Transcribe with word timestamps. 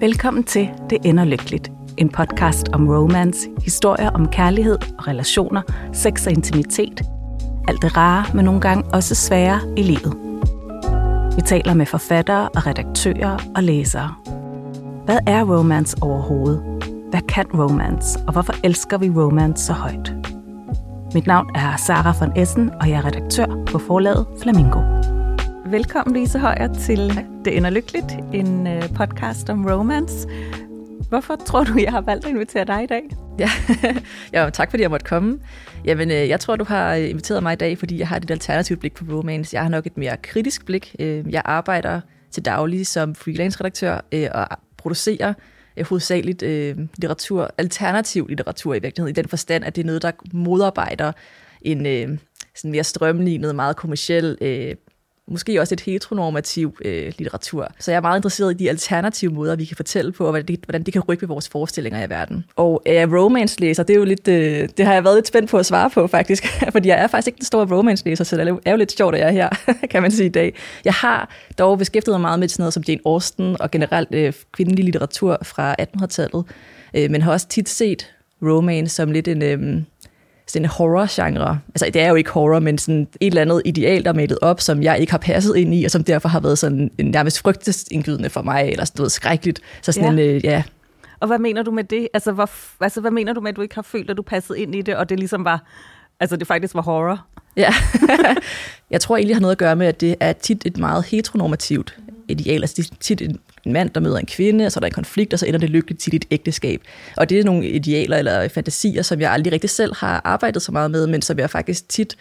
Velkommen 0.00 0.44
til 0.44 0.70
Det 0.90 0.98
ender 1.04 1.24
lykkeligt. 1.24 1.70
En 1.96 2.08
podcast 2.08 2.68
om 2.72 2.88
romance, 2.88 3.48
historier 3.64 4.10
om 4.10 4.28
kærlighed 4.28 4.78
og 4.98 5.08
relationer, 5.08 5.62
sex 5.92 6.26
og 6.26 6.32
intimitet. 6.32 7.02
Alt 7.68 7.82
det 7.82 7.96
rare, 7.96 8.24
men 8.34 8.44
nogle 8.44 8.60
gange 8.60 8.84
også 8.94 9.14
svære 9.14 9.60
i 9.76 9.82
livet. 9.82 10.14
Vi 11.36 11.40
taler 11.46 11.74
med 11.74 11.86
forfattere 11.86 12.48
og 12.48 12.66
redaktører 12.66 13.38
og 13.56 13.62
læsere. 13.62 14.14
Hvad 15.04 15.18
er 15.26 15.44
romance 15.44 15.96
overhovedet? 16.00 16.62
Hvad 17.10 17.20
kan 17.20 17.46
romance, 17.54 18.18
og 18.26 18.32
hvorfor 18.32 18.54
elsker 18.64 18.98
vi 18.98 19.10
romance 19.10 19.64
så 19.64 19.72
højt? 19.72 20.12
Mit 21.14 21.26
navn 21.26 21.50
er 21.54 21.76
Sara 21.76 22.14
von 22.20 22.32
Essen, 22.36 22.70
og 22.80 22.88
jeg 22.88 22.96
er 22.96 23.04
redaktør 23.04 23.64
på 23.66 23.78
forlaget 23.78 24.26
Flamingo. 24.42 24.97
Velkommen, 25.70 26.16
Lise 26.16 26.38
Højer, 26.38 26.74
til 26.74 26.98
Det 27.44 27.56
Ender 27.56 27.70
Lykkeligt, 27.70 28.12
en 28.34 28.66
øh, 28.66 28.82
podcast 28.94 29.50
om 29.50 29.66
romance. 29.66 30.28
Hvorfor 31.08 31.36
tror 31.36 31.64
du, 31.64 31.78
jeg 31.78 31.92
har 31.92 32.00
valgt 32.00 32.24
at 32.24 32.30
invitere 32.30 32.64
dig 32.64 32.82
i 32.82 32.86
dag? 32.86 33.02
Ja, 33.38 33.50
ja 34.32 34.50
tak 34.50 34.70
fordi 34.70 34.82
jeg 34.82 34.90
måtte 34.90 35.06
komme. 35.06 35.40
Jamen, 35.84 36.10
øh, 36.10 36.28
jeg 36.28 36.40
tror, 36.40 36.56
du 36.56 36.64
har 36.64 36.94
inviteret 36.94 37.42
mig 37.42 37.52
i 37.52 37.56
dag, 37.56 37.78
fordi 37.78 37.98
jeg 37.98 38.08
har 38.08 38.16
et 38.16 38.30
alternativt 38.30 38.80
blik 38.80 38.94
på 38.94 39.04
romance. 39.12 39.54
Jeg 39.54 39.62
har 39.62 39.68
nok 39.68 39.86
et 39.86 39.96
mere 39.96 40.16
kritisk 40.16 40.66
blik. 40.66 40.96
Øh, 40.98 41.32
jeg 41.32 41.42
arbejder 41.44 42.00
til 42.30 42.44
daglig 42.44 42.86
som 42.86 43.14
freelance-redaktør 43.14 44.00
og 44.34 44.58
producerer 44.76 45.34
hovedsageligt 45.88 46.42
litteratur, 46.96 47.50
alternativ 47.58 48.26
litteratur 48.28 48.74
i 48.74 48.78
virkeligheden, 48.78 49.16
i 49.16 49.20
den 49.22 49.28
forstand, 49.28 49.64
at 49.64 49.76
det 49.76 49.82
er 49.82 49.86
noget, 49.86 50.02
der 50.02 50.10
modarbejder 50.32 51.12
en 51.62 52.18
sådan 52.54 52.70
mere 52.70 52.84
strømlignet, 52.84 53.54
meget 53.54 53.76
kommersiel 53.76 54.36
måske 55.30 55.60
også 55.60 55.74
et 55.74 55.80
heteronormativ 55.80 56.76
øh, 56.84 57.12
litteratur. 57.18 57.68
Så 57.78 57.90
jeg 57.90 57.96
er 57.96 58.00
meget 58.00 58.18
interesseret 58.18 58.50
i 58.50 58.54
de 58.54 58.68
alternative 58.68 59.32
måder, 59.32 59.56
vi 59.56 59.64
kan 59.64 59.76
fortælle 59.76 60.12
på, 60.12 60.24
og 60.24 60.30
hvordan 60.30 60.46
det, 60.46 60.60
hvordan 60.64 60.82
det 60.82 60.92
kan 60.92 61.02
rykke 61.02 61.22
ved 61.22 61.28
vores 61.28 61.48
forestillinger 61.48 62.06
i 62.06 62.10
verden. 62.10 62.44
Og 62.56 62.82
øh, 62.86 62.94
er 62.94 63.06
romance-læser, 63.06 63.82
det 63.82 63.94
er 63.94 63.98
jo 63.98 64.04
lidt, 64.04 64.28
øh, 64.28 64.68
det 64.76 64.86
har 64.86 64.94
jeg 64.94 65.04
været 65.04 65.16
lidt 65.16 65.26
spændt 65.26 65.50
på 65.50 65.58
at 65.58 65.66
svare 65.66 65.90
på 65.90 66.06
faktisk, 66.06 66.46
fordi 66.72 66.88
jeg 66.88 66.98
er 66.98 67.06
faktisk 67.06 67.26
ikke 67.26 67.38
den 67.38 67.46
store 67.46 67.76
romance-læser, 67.76 68.24
så 68.24 68.36
det 68.36 68.58
er 68.64 68.70
jo 68.70 68.76
lidt 68.76 68.92
sjovt, 68.92 69.14
at 69.14 69.20
jeg 69.20 69.28
er 69.28 69.32
her, 69.32 69.48
kan 69.90 70.02
man 70.02 70.10
sige 70.10 70.26
i 70.26 70.32
dag. 70.32 70.54
Jeg 70.84 70.92
har 70.92 71.30
dog 71.58 71.78
beskæftiget 71.78 72.14
mig 72.14 72.20
meget 72.20 72.40
med 72.40 72.48
sådan 72.48 72.62
noget 72.62 72.74
som 72.74 72.82
Jane 72.88 73.00
Austen 73.06 73.56
og 73.60 73.70
generelt 73.70 74.08
øh, 74.12 74.32
kvindelig 74.52 74.84
litteratur 74.84 75.38
fra 75.42 75.76
1800-tallet, 75.80 76.44
øh, 76.94 77.10
men 77.10 77.22
har 77.22 77.32
også 77.32 77.48
tit 77.48 77.68
set 77.68 78.14
romance 78.42 78.94
som 78.94 79.12
lidt 79.12 79.28
en... 79.28 79.42
Øh, 79.42 79.82
sådan 80.48 80.64
en 80.64 80.68
horror-genre. 80.68 81.60
Altså, 81.68 81.90
det 81.94 82.02
er 82.02 82.08
jo 82.08 82.14
ikke 82.14 82.30
horror, 82.30 82.58
men 82.58 82.78
sådan 82.78 83.08
et 83.20 83.26
eller 83.26 83.42
andet 83.42 83.62
ideal, 83.64 84.04
der 84.04 84.10
er 84.10 84.14
malet 84.14 84.38
op, 84.42 84.60
som 84.60 84.82
jeg 84.82 84.98
ikke 84.98 85.10
har 85.10 85.18
passet 85.18 85.56
ind 85.56 85.74
i, 85.74 85.84
og 85.84 85.90
som 85.90 86.04
derfor 86.04 86.28
har 86.28 86.40
været 86.40 86.58
sådan 86.58 86.90
en 86.98 87.06
nærmest 87.06 87.38
frygtesindgydende 87.38 88.30
for 88.30 88.42
mig, 88.42 88.68
eller 88.68 88.84
sådan 88.84 89.00
noget 89.00 89.12
skrækkeligt. 89.12 89.60
Så 89.82 89.92
sådan 89.92 90.18
ja. 90.18 90.24
en, 90.24 90.36
øh, 90.36 90.44
ja. 90.44 90.62
Og 91.20 91.26
hvad 91.26 91.38
mener 91.38 91.62
du 91.62 91.70
med 91.70 91.84
det? 91.84 92.08
Altså, 92.14 92.32
hvor, 92.32 92.50
altså, 92.80 93.00
hvad 93.00 93.10
mener 93.10 93.32
du 93.32 93.40
med, 93.40 93.48
at 93.48 93.56
du 93.56 93.62
ikke 93.62 93.74
har 93.74 93.82
følt, 93.82 94.10
at 94.10 94.16
du 94.16 94.22
passede 94.22 94.60
ind 94.60 94.74
i 94.74 94.82
det, 94.82 94.96
og 94.96 95.08
det 95.08 95.18
ligesom 95.18 95.44
var, 95.44 95.64
altså 96.20 96.36
det 96.36 96.46
faktisk 96.46 96.74
var 96.74 96.82
horror? 96.82 97.26
Ja, 97.56 97.74
jeg 98.90 99.00
tror 99.00 99.16
egentlig 99.16 99.36
har 99.36 99.40
noget 99.40 99.52
at 99.52 99.58
gøre 99.58 99.76
med, 99.76 99.86
at 99.86 100.00
det 100.00 100.14
er 100.20 100.32
tit 100.32 100.66
et 100.66 100.78
meget 100.78 101.04
heteronormativt 101.04 101.98
ideal. 102.28 102.62
Altså 102.62 102.74
det 102.76 102.90
er 102.90 102.94
tit 103.00 103.22
en 103.22 103.38
en 103.68 103.72
mand, 103.72 103.90
der 103.90 104.00
møder 104.00 104.18
en 104.18 104.26
kvinde, 104.26 104.66
og 104.66 104.72
så 104.72 104.78
er 104.78 104.80
der 104.80 104.86
en 104.86 104.92
konflikt, 104.92 105.32
og 105.32 105.38
så 105.38 105.46
ender 105.46 105.60
det 105.60 105.70
lykkeligt 105.70 106.00
til 106.00 106.14
et 106.14 106.24
ægteskab. 106.30 106.80
Og 107.16 107.30
det 107.30 107.40
er 107.40 107.44
nogle 107.44 107.68
idealer 107.68 108.16
eller 108.16 108.48
fantasier, 108.48 109.02
som 109.02 109.20
jeg 109.20 109.32
aldrig 109.32 109.52
rigtig 109.52 109.70
selv 109.70 109.94
har 109.96 110.20
arbejdet 110.24 110.62
så 110.62 110.72
meget 110.72 110.90
med, 110.90 111.06
men 111.06 111.22
som 111.22 111.38
jeg 111.38 111.50
faktisk 111.50 111.88
tit 111.88 112.16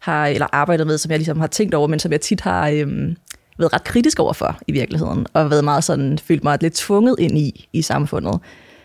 har, 0.00 0.26
eller 0.26 0.46
arbejdet 0.52 0.86
med, 0.86 0.98
som 0.98 1.10
jeg 1.10 1.18
ligesom 1.18 1.40
har 1.40 1.46
tænkt 1.46 1.74
over, 1.74 1.88
men 1.88 1.98
som 1.98 2.12
jeg 2.12 2.20
tit 2.20 2.40
har 2.40 2.68
øhm, 2.68 3.16
været 3.58 3.72
ret 3.72 3.84
kritisk 3.84 4.18
overfor 4.18 4.58
i 4.66 4.72
virkeligheden, 4.72 5.26
og 5.32 5.50
været 5.50 5.64
meget 5.64 5.84
sådan, 5.84 6.18
følt 6.18 6.44
mig 6.44 6.58
lidt 6.60 6.74
tvunget 6.74 7.16
ind 7.18 7.38
i, 7.38 7.68
i 7.72 7.82
samfundet. 7.82 8.40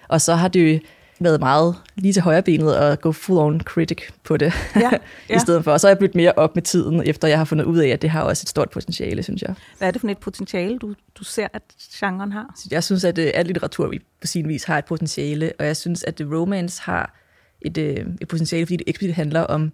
Og 0.08 0.22
så 0.22 0.36
har 0.36 0.48
det 0.48 0.82
været 1.20 1.40
meget 1.40 1.76
lige 1.96 2.14
til 2.14 2.22
højre 2.22 2.42
benet 2.42 2.78
og 2.78 3.02
gå 3.02 3.12
full 3.12 3.40
on 3.40 3.62
critic 3.62 4.02
på 4.24 4.38
det, 4.38 4.54
ja, 4.76 4.82
ja. 5.30 5.36
i 5.36 5.40
stedet 5.40 5.64
for. 5.64 5.72
Og 5.72 5.80
så 5.80 5.88
er 5.88 5.92
jeg 5.92 5.98
blevet 5.98 6.16
mere 6.16 6.34
op 6.36 6.56
med 6.56 6.64
tiden, 6.64 7.04
efter 7.06 7.28
jeg 7.28 7.38
har 7.38 7.46
fundet 7.46 7.66
ud 7.66 7.78
af, 7.78 7.88
at 7.88 8.02
det 8.02 8.10
har 8.10 8.22
også 8.22 8.44
et 8.44 8.50
stort 8.50 8.70
potentiale, 8.70 9.24
synes 9.24 9.42
jeg. 9.42 9.56
Hvad 9.78 9.88
er 9.88 9.92
det 9.92 10.02
for 10.02 10.08
et 10.08 10.18
potentiale, 10.18 10.78
du, 10.78 10.94
du 11.16 11.24
ser, 11.24 11.48
at 11.54 11.62
genren 12.00 12.32
har? 12.32 12.56
Jeg 12.72 12.84
synes, 12.84 13.04
at 13.04 13.18
uh, 13.18 13.26
al 13.34 13.46
litteratur 13.46 13.94
på 14.22 14.28
sin 14.28 14.48
vis 14.48 14.64
har 14.64 14.78
et 14.78 14.86
potentiale, 14.86 15.52
og 15.60 15.66
jeg 15.66 15.78
synes, 15.78 16.04
at 16.04 16.22
romance 16.22 16.82
har 16.82 17.16
et, 17.62 17.78
uh, 17.78 18.14
et 18.22 18.28
potentiale, 18.28 18.66
fordi 18.66 18.78
det 18.78 18.84
eksplicit 18.88 19.16
handler 19.16 19.42
om 19.42 19.72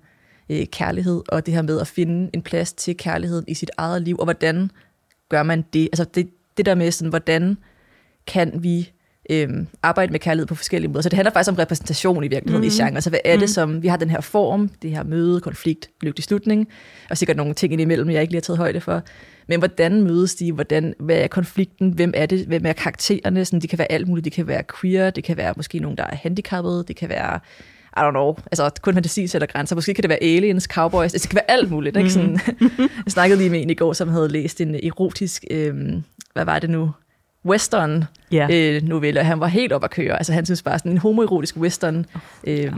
uh, 0.49 0.57
kærlighed, 0.71 1.21
og 1.29 1.45
det 1.45 1.53
her 1.53 1.61
med 1.61 1.79
at 1.79 1.87
finde 1.87 2.29
en 2.33 2.41
plads 2.41 2.73
til 2.73 2.97
kærligheden 2.97 3.45
i 3.47 3.53
sit 3.53 3.71
eget 3.77 4.01
liv, 4.01 4.15
og 4.19 4.25
hvordan 4.25 4.71
gør 5.29 5.43
man 5.43 5.65
det? 5.73 5.83
Altså 5.83 6.03
det, 6.03 6.29
det 6.57 6.65
der 6.65 6.75
med, 6.75 6.91
sådan, 6.91 7.09
hvordan 7.09 7.57
kan 8.27 8.63
vi 8.63 8.91
øhm, 9.29 9.67
arbejde 9.83 10.11
med 10.11 10.19
kærlighed 10.19 10.47
på 10.47 10.55
forskellige 10.55 10.91
måder. 10.91 11.01
Så 11.01 11.09
det 11.09 11.15
handler 11.15 11.31
faktisk 11.31 11.51
om 11.51 11.55
repræsentation 11.55 12.23
i 12.23 12.27
virkeligheden 12.27 12.61
mm. 12.61 12.67
i 12.67 12.83
genre. 12.83 13.01
Så 13.01 13.09
hvad 13.09 13.19
er 13.25 13.33
det, 13.33 13.41
mm. 13.41 13.47
som 13.47 13.83
vi 13.83 13.87
har 13.87 13.97
den 13.97 14.09
her 14.09 14.21
form, 14.21 14.69
det 14.81 14.91
her 14.91 15.03
møde, 15.03 15.41
konflikt, 15.41 15.89
lykkelig 16.01 16.23
slutning, 16.23 16.67
og 17.09 17.17
sikkert 17.17 17.37
nogle 17.37 17.53
ting 17.53 17.73
indimellem, 17.73 18.09
jeg 18.09 18.21
ikke 18.21 18.33
lige 18.33 18.37
har 18.37 18.41
taget 18.41 18.57
højde 18.57 18.81
for. 18.81 19.01
Men 19.47 19.59
hvordan 19.59 20.01
mødes 20.01 20.35
de? 20.35 20.51
Hvordan, 20.51 20.93
hvad 20.99 21.17
er 21.17 21.27
konflikten? 21.27 21.89
Hvem 21.91 22.13
er 22.15 22.25
det? 22.25 22.45
Hvem 22.45 22.65
er 22.65 22.73
karaktererne? 22.73 23.45
Sådan, 23.45 23.59
det 23.59 23.69
kan 23.69 23.79
være 23.79 23.91
alt 23.91 24.07
muligt. 24.07 24.25
Det 24.25 24.33
kan 24.33 24.47
være 24.47 24.63
queer, 24.81 25.09
det 25.09 25.23
kan 25.23 25.37
være 25.37 25.53
måske 25.57 25.79
nogen, 25.79 25.97
der 25.97 26.03
er 26.03 26.15
handicappede, 26.15 26.83
det 26.87 26.95
kan 26.95 27.09
være 27.09 27.39
i 27.97 27.99
don't 27.99 28.11
know, 28.11 28.35
altså 28.51 28.71
kun 28.81 28.93
fantasi 28.93 29.27
sætter 29.27 29.47
grænser. 29.47 29.75
Måske 29.75 29.93
kan 29.93 30.01
det 30.01 30.09
være 30.09 30.23
aliens, 30.23 30.63
cowboys, 30.63 31.11
det 31.11 31.29
kan 31.29 31.35
være 31.35 31.51
alt 31.51 31.71
muligt. 31.71 31.97
Ikke? 31.97 32.09
Sådan, 32.09 32.39
mm. 32.59 32.69
jeg 33.05 33.11
snakkede 33.11 33.37
lige 33.37 33.49
med 33.49 33.61
en 33.61 33.69
i 33.69 33.73
går, 33.73 33.93
som 33.93 34.09
havde 34.09 34.27
læst 34.27 34.61
en 34.61 34.75
erotisk, 34.75 35.43
øhm, 35.51 36.03
hvad 36.33 36.45
var 36.45 36.59
det 36.59 36.69
nu, 36.69 36.91
western 37.45 38.03
ja. 38.31 38.47
øh, 38.51 38.81
novelle. 38.83 39.23
Han 39.23 39.39
var 39.39 39.47
helt 39.47 39.71
op 39.71 39.83
at 39.83 39.89
køre. 39.89 40.17
Altså 40.17 40.33
han 40.33 40.45
synes 40.45 40.63
bare 40.63 40.79
sådan 40.79 40.91
en 40.91 40.97
homoerotisk 40.97 41.57
western 41.57 42.05
øh, 42.43 42.59
ja, 42.59 42.71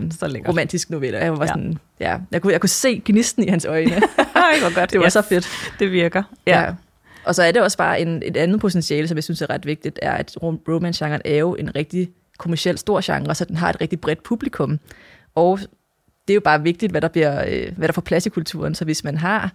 romantisk 0.47 0.89
novelle. 0.89 1.19
Jeg 1.19 1.37
var 1.37 1.45
ja. 1.45 1.47
sådan, 1.47 1.77
ja, 1.99 2.17
jeg 2.31 2.41
kunne, 2.41 2.53
jeg 2.53 2.61
kunne 2.61 2.69
se 2.69 3.01
gnisten 3.05 3.43
i 3.43 3.47
hans 3.47 3.65
øjne. 3.65 3.91
Ej, 4.35 4.71
godt. 4.75 4.91
det 4.91 4.99
var 4.99 5.05
yes. 5.05 5.13
så 5.13 5.21
fedt. 5.21 5.47
Det 5.79 5.91
virker. 5.91 6.23
Ja. 6.47 6.61
ja. 6.61 6.73
Og 7.25 7.35
så 7.35 7.43
er 7.43 7.51
det 7.51 7.61
også 7.61 7.77
bare 7.77 8.01
en, 8.01 8.23
et 8.25 8.37
andet 8.37 8.59
potentiale, 8.59 9.07
som 9.07 9.17
jeg 9.17 9.23
synes 9.23 9.41
er 9.41 9.49
ret 9.49 9.65
vigtigt, 9.65 9.99
er, 10.01 10.11
at 10.11 10.37
romance-genren 10.43 11.21
er 11.25 11.35
jo 11.35 11.55
en 11.55 11.75
rigtig 11.75 12.09
kommersiel 12.37 12.77
stor 12.77 13.01
genre, 13.03 13.35
så 13.35 13.45
den 13.45 13.55
har 13.55 13.69
et 13.69 13.81
rigtig 13.81 14.01
bredt 14.01 14.23
publikum. 14.23 14.79
Og 15.35 15.59
det 16.27 16.33
er 16.33 16.35
jo 16.35 16.41
bare 16.41 16.63
vigtigt, 16.63 16.91
hvad 16.91 17.01
der, 17.01 17.07
bliver, 17.07 17.43
øh, 17.47 17.77
hvad 17.77 17.87
der 17.87 17.93
får 17.93 18.01
plads 18.01 18.25
i 18.25 18.29
kulturen. 18.29 18.75
Så 18.75 18.85
hvis 18.85 19.03
man 19.03 19.17
har, 19.17 19.51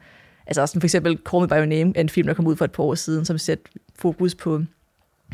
altså 0.47 0.67
som 0.67 0.81
for 0.81 0.87
eksempel 0.87 1.19
Call 1.31 1.41
Me 1.41 1.49
By 1.49 1.53
Your 1.53 1.65
Name, 1.65 1.93
en 1.97 2.09
film, 2.09 2.27
der 2.27 2.35
kom 2.35 2.47
ud 2.47 2.57
for 2.57 2.65
et 2.65 2.73
par 2.73 2.83
år 2.83 2.95
siden, 2.95 3.25
som 3.25 3.39
sætter 3.39 3.65
fokus 3.99 4.35
på 4.35 4.63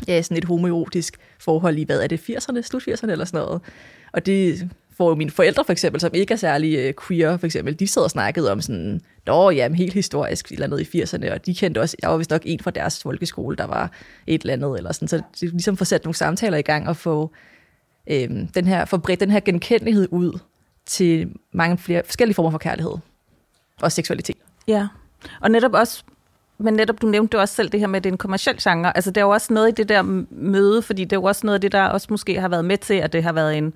ja, 0.07 0.21
sådan 0.21 0.37
et 0.37 0.45
homoerotisk 0.45 1.17
forhold 1.39 1.77
i, 1.77 1.83
hvad 1.83 2.01
er 2.01 2.07
det, 2.07 2.19
80'erne, 2.19 2.61
slut 2.61 2.87
80'erne 2.87 3.11
eller 3.11 3.25
sådan 3.25 3.45
noget. 3.45 3.61
Og 4.13 4.25
det 4.25 4.69
får 4.97 5.09
jo 5.09 5.15
mine 5.15 5.31
forældre 5.31 5.63
for 5.65 5.71
eksempel, 5.71 6.01
som 6.01 6.11
ikke 6.13 6.33
er 6.33 6.37
særlig 6.37 6.77
øh, 6.77 6.93
queer 7.07 7.37
for 7.37 7.45
eksempel, 7.45 7.79
de 7.79 7.87
sad 7.87 8.01
og 8.01 8.11
snakkede 8.11 8.51
om 8.51 8.61
sådan, 8.61 9.01
nå 9.25 9.49
ja, 9.49 9.73
helt 9.73 9.93
historisk 9.93 10.51
eller 10.51 10.67
noget 10.67 10.93
i 10.93 11.01
80'erne, 11.01 11.33
og 11.33 11.45
de 11.45 11.55
kendte 11.55 11.81
også, 11.81 11.97
jeg 12.01 12.09
var 12.09 12.17
vist 12.17 12.29
nok 12.29 12.41
en 12.45 12.59
fra 12.59 12.71
deres 12.71 13.03
folkeskole, 13.03 13.55
der 13.55 13.65
var 13.65 13.91
et 14.27 14.41
eller 14.41 14.53
andet, 14.53 14.77
eller 14.77 14.91
sådan, 14.91 15.07
så 15.07 15.17
det 15.17 15.51
ligesom 15.51 15.77
får 15.77 15.85
sat 15.85 16.03
nogle 16.03 16.15
samtaler 16.15 16.57
i 16.57 16.61
gang 16.61 16.89
og 16.89 16.97
få 16.97 17.31
øhm, 18.09 18.47
den 18.47 18.67
her, 18.67 18.85
få 18.85 18.97
bredt 18.97 19.19
den 19.19 19.31
her 19.31 19.39
genkendelighed 19.39 20.07
ud 20.11 20.39
til 20.85 21.31
mange 21.51 21.77
flere 21.77 22.01
forskellige 22.05 22.35
former 22.35 22.51
for 22.51 22.57
kærlighed 22.57 22.93
og 23.81 23.91
seksualitet. 23.91 24.37
Ja, 24.67 24.87
og 25.41 25.51
netop 25.51 25.73
også 25.73 26.03
men 26.59 26.73
netop, 26.73 27.01
du 27.01 27.07
nævnte 27.07 27.39
også 27.39 27.55
selv 27.55 27.69
det 27.69 27.79
her 27.79 27.87
med, 27.87 27.97
at 27.97 28.03
det 28.03 28.09
er 28.09 28.13
en 28.13 28.17
kommersiel 28.17 28.57
genre. 28.61 28.97
Altså, 28.97 29.11
det 29.11 29.17
er 29.17 29.25
jo 29.25 29.29
også 29.29 29.53
noget 29.53 29.69
i 29.69 29.71
det 29.71 29.89
der 29.89 30.01
møde, 30.29 30.81
fordi 30.81 31.03
det 31.03 31.13
er 31.13 31.17
jo 31.17 31.23
også 31.23 31.45
noget 31.45 31.55
af 31.55 31.61
det, 31.61 31.71
der 31.71 31.83
også 31.83 32.07
måske 32.09 32.39
har 32.39 32.47
været 32.47 32.65
med 32.65 32.77
til, 32.77 32.93
at 32.93 33.13
det 33.13 33.23
har 33.23 33.31
været 33.31 33.57
en, 33.57 33.73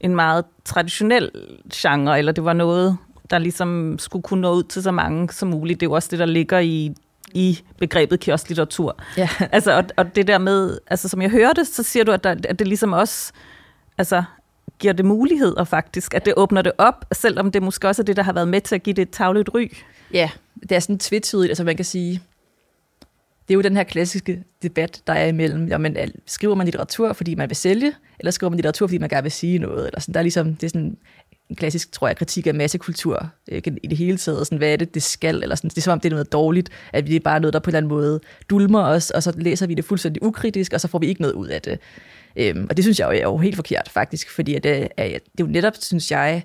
en 0.00 0.14
meget 0.14 0.44
traditionel 0.64 1.30
genre, 1.74 2.18
eller 2.18 2.32
det 2.32 2.44
var 2.44 2.52
noget, 2.52 2.96
der 3.30 3.38
ligesom 3.38 3.98
skulle 3.98 4.22
kunne 4.22 4.40
nå 4.40 4.52
ud 4.52 4.62
til 4.62 4.82
så 4.82 4.90
mange 4.90 5.32
som 5.32 5.48
muligt. 5.48 5.80
Det 5.80 5.86
er 5.86 5.90
jo 5.90 5.94
også 5.94 6.08
det, 6.10 6.18
der 6.18 6.26
ligger 6.26 6.58
i, 6.58 6.94
i 7.34 7.60
begrebet 7.78 8.20
kiosklitteratur. 8.20 8.96
Ja. 9.16 9.28
Altså, 9.52 9.72
og, 9.72 9.84
og 9.96 10.16
det 10.16 10.26
der 10.26 10.38
med, 10.38 10.78
altså 10.86 11.08
som 11.08 11.22
jeg 11.22 11.30
hørte, 11.30 11.64
så 11.64 11.82
siger 11.82 12.04
du, 12.04 12.12
at, 12.12 12.24
der, 12.24 12.30
at 12.30 12.58
det 12.58 12.68
ligesom 12.68 12.92
også 12.92 13.32
altså, 13.98 14.22
giver 14.78 14.92
det 14.92 15.04
muligheder 15.04 15.64
faktisk, 15.64 16.14
at 16.14 16.24
det 16.24 16.34
åbner 16.36 16.62
det 16.62 16.72
op, 16.78 17.04
selvom 17.12 17.52
det 17.52 17.62
måske 17.62 17.88
også 17.88 18.02
er 18.02 18.04
det, 18.04 18.16
der 18.16 18.22
har 18.22 18.32
været 18.32 18.48
med 18.48 18.60
til 18.60 18.74
at 18.74 18.82
give 18.82 18.94
det 18.94 19.02
et 19.02 19.10
tavligt 19.10 19.50
ry. 19.54 19.68
Ja, 20.12 20.30
det 20.62 20.72
er 20.72 20.80
sådan 20.80 20.98
tvetydigt, 20.98 21.50
altså 21.50 21.64
man 21.64 21.76
kan 21.76 21.84
sige, 21.84 22.22
det 23.48 23.54
er 23.54 23.54
jo 23.54 23.60
den 23.60 23.76
her 23.76 23.84
klassiske 23.84 24.44
debat, 24.62 25.02
der 25.06 25.12
er 25.12 25.26
imellem, 25.26 25.68
jamen, 25.68 25.96
skriver 26.26 26.54
man 26.54 26.66
litteratur, 26.66 27.12
fordi 27.12 27.34
man 27.34 27.48
vil 27.48 27.56
sælge, 27.56 27.92
eller 28.18 28.30
skriver 28.30 28.50
man 28.50 28.56
litteratur, 28.56 28.86
fordi 28.86 28.98
man 28.98 29.08
gerne 29.08 29.22
vil 29.22 29.32
sige 29.32 29.58
noget, 29.58 29.86
eller 29.86 30.00
sådan, 30.00 30.14
der 30.14 30.20
er 30.20 30.22
ligesom, 30.22 30.54
det 30.54 30.62
er 30.62 30.68
sådan 30.68 30.96
en 31.48 31.56
klassisk, 31.56 31.92
tror 31.92 32.06
jeg, 32.06 32.16
kritik 32.16 32.46
af 32.46 32.54
massekultur 32.54 33.30
øh, 33.48 33.62
i 33.82 33.86
det 33.86 33.98
hele 33.98 34.16
taget, 34.16 34.46
sådan, 34.46 34.58
hvad 34.58 34.72
er 34.72 34.76
det, 34.76 34.94
det 34.94 35.02
skal, 35.02 35.42
eller 35.42 35.56
sådan, 35.56 35.70
det 35.70 35.78
er 35.78 35.82
som 35.82 35.92
om, 35.92 36.00
det 36.00 36.08
er 36.08 36.14
noget 36.14 36.32
dårligt, 36.32 36.70
at 36.92 37.08
vi 37.08 37.16
er 37.16 37.20
bare 37.20 37.40
noget, 37.40 37.52
der 37.54 37.60
på 37.60 37.70
en 37.70 37.76
eller 37.76 37.78
anden 37.78 37.88
måde 37.88 38.20
dulmer 38.50 38.82
os, 38.82 39.10
og 39.10 39.22
så 39.22 39.32
læser 39.36 39.66
vi 39.66 39.74
det 39.74 39.84
fuldstændig 39.84 40.22
ukritisk, 40.22 40.72
og 40.72 40.80
så 40.80 40.88
får 40.88 40.98
vi 40.98 41.06
ikke 41.06 41.20
noget 41.20 41.34
ud 41.34 41.46
af 41.48 41.62
det. 41.62 41.78
Øhm, 42.36 42.66
og 42.70 42.76
det 42.76 42.84
synes 42.84 43.00
jeg 43.00 43.06
jo 43.06 43.12
er 43.12 43.22
jo 43.22 43.38
helt 43.38 43.56
forkert, 43.56 43.88
faktisk, 43.88 44.30
fordi 44.30 44.54
at 44.54 44.66
øh, 44.66 44.72
det, 44.72 44.88
er, 44.96 45.04
det 45.06 45.14
er 45.14 45.20
jo 45.40 45.46
netop, 45.46 45.72
synes 45.80 46.10
jeg, 46.10 46.42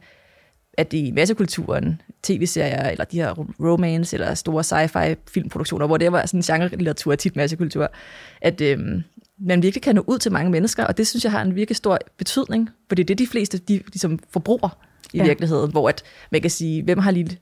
at 0.78 0.94
i 0.94 1.12
massekulturen, 1.12 2.02
tv-serier, 2.24 2.90
eller 2.90 3.06
de 3.06 3.18
her 3.18 3.34
romance, 3.60 4.16
eller 4.16 4.34
store 4.34 4.64
sci-fi 4.64 5.16
filmproduktioner, 5.34 5.88
hvor 5.88 5.98
det 5.98 6.12
var 6.12 6.26
sådan 6.26 6.42
genre-litteratur, 6.42 7.16
tit 7.16 7.36
massekultur, 7.36 7.92
at, 8.42 8.62
øhm, 8.62 9.04
man 9.40 9.64
virkelig 9.64 9.82
kan 9.82 9.96
nå 9.96 10.04
ud 10.08 10.20
til 10.20 10.32
mange 10.32 10.52
mennesker, 10.52 10.84
og 10.84 10.98
det 10.98 11.08
synes 11.08 11.24
jeg 11.24 11.32
har 11.32 11.42
en 11.42 11.56
virkelig 11.56 11.76
stor 11.76 12.00
betydning, 12.18 12.70
for 12.88 12.96
det 12.96 13.04
er 13.04 13.06
det, 13.06 13.20
de 13.20 13.28
fleste 13.28 13.58
de, 13.58 13.74
ligesom 13.74 14.20
forbruger 14.30 14.78
i 15.14 15.18
ja. 15.18 15.24
virkeligheden, 15.24 15.72
hvor 15.72 15.90
at 15.90 16.04
man 16.32 16.42
kan 16.42 16.52
sige, 16.52 16.84
hvem 16.84 16.98
har 16.98 17.12
lige... 17.12 17.38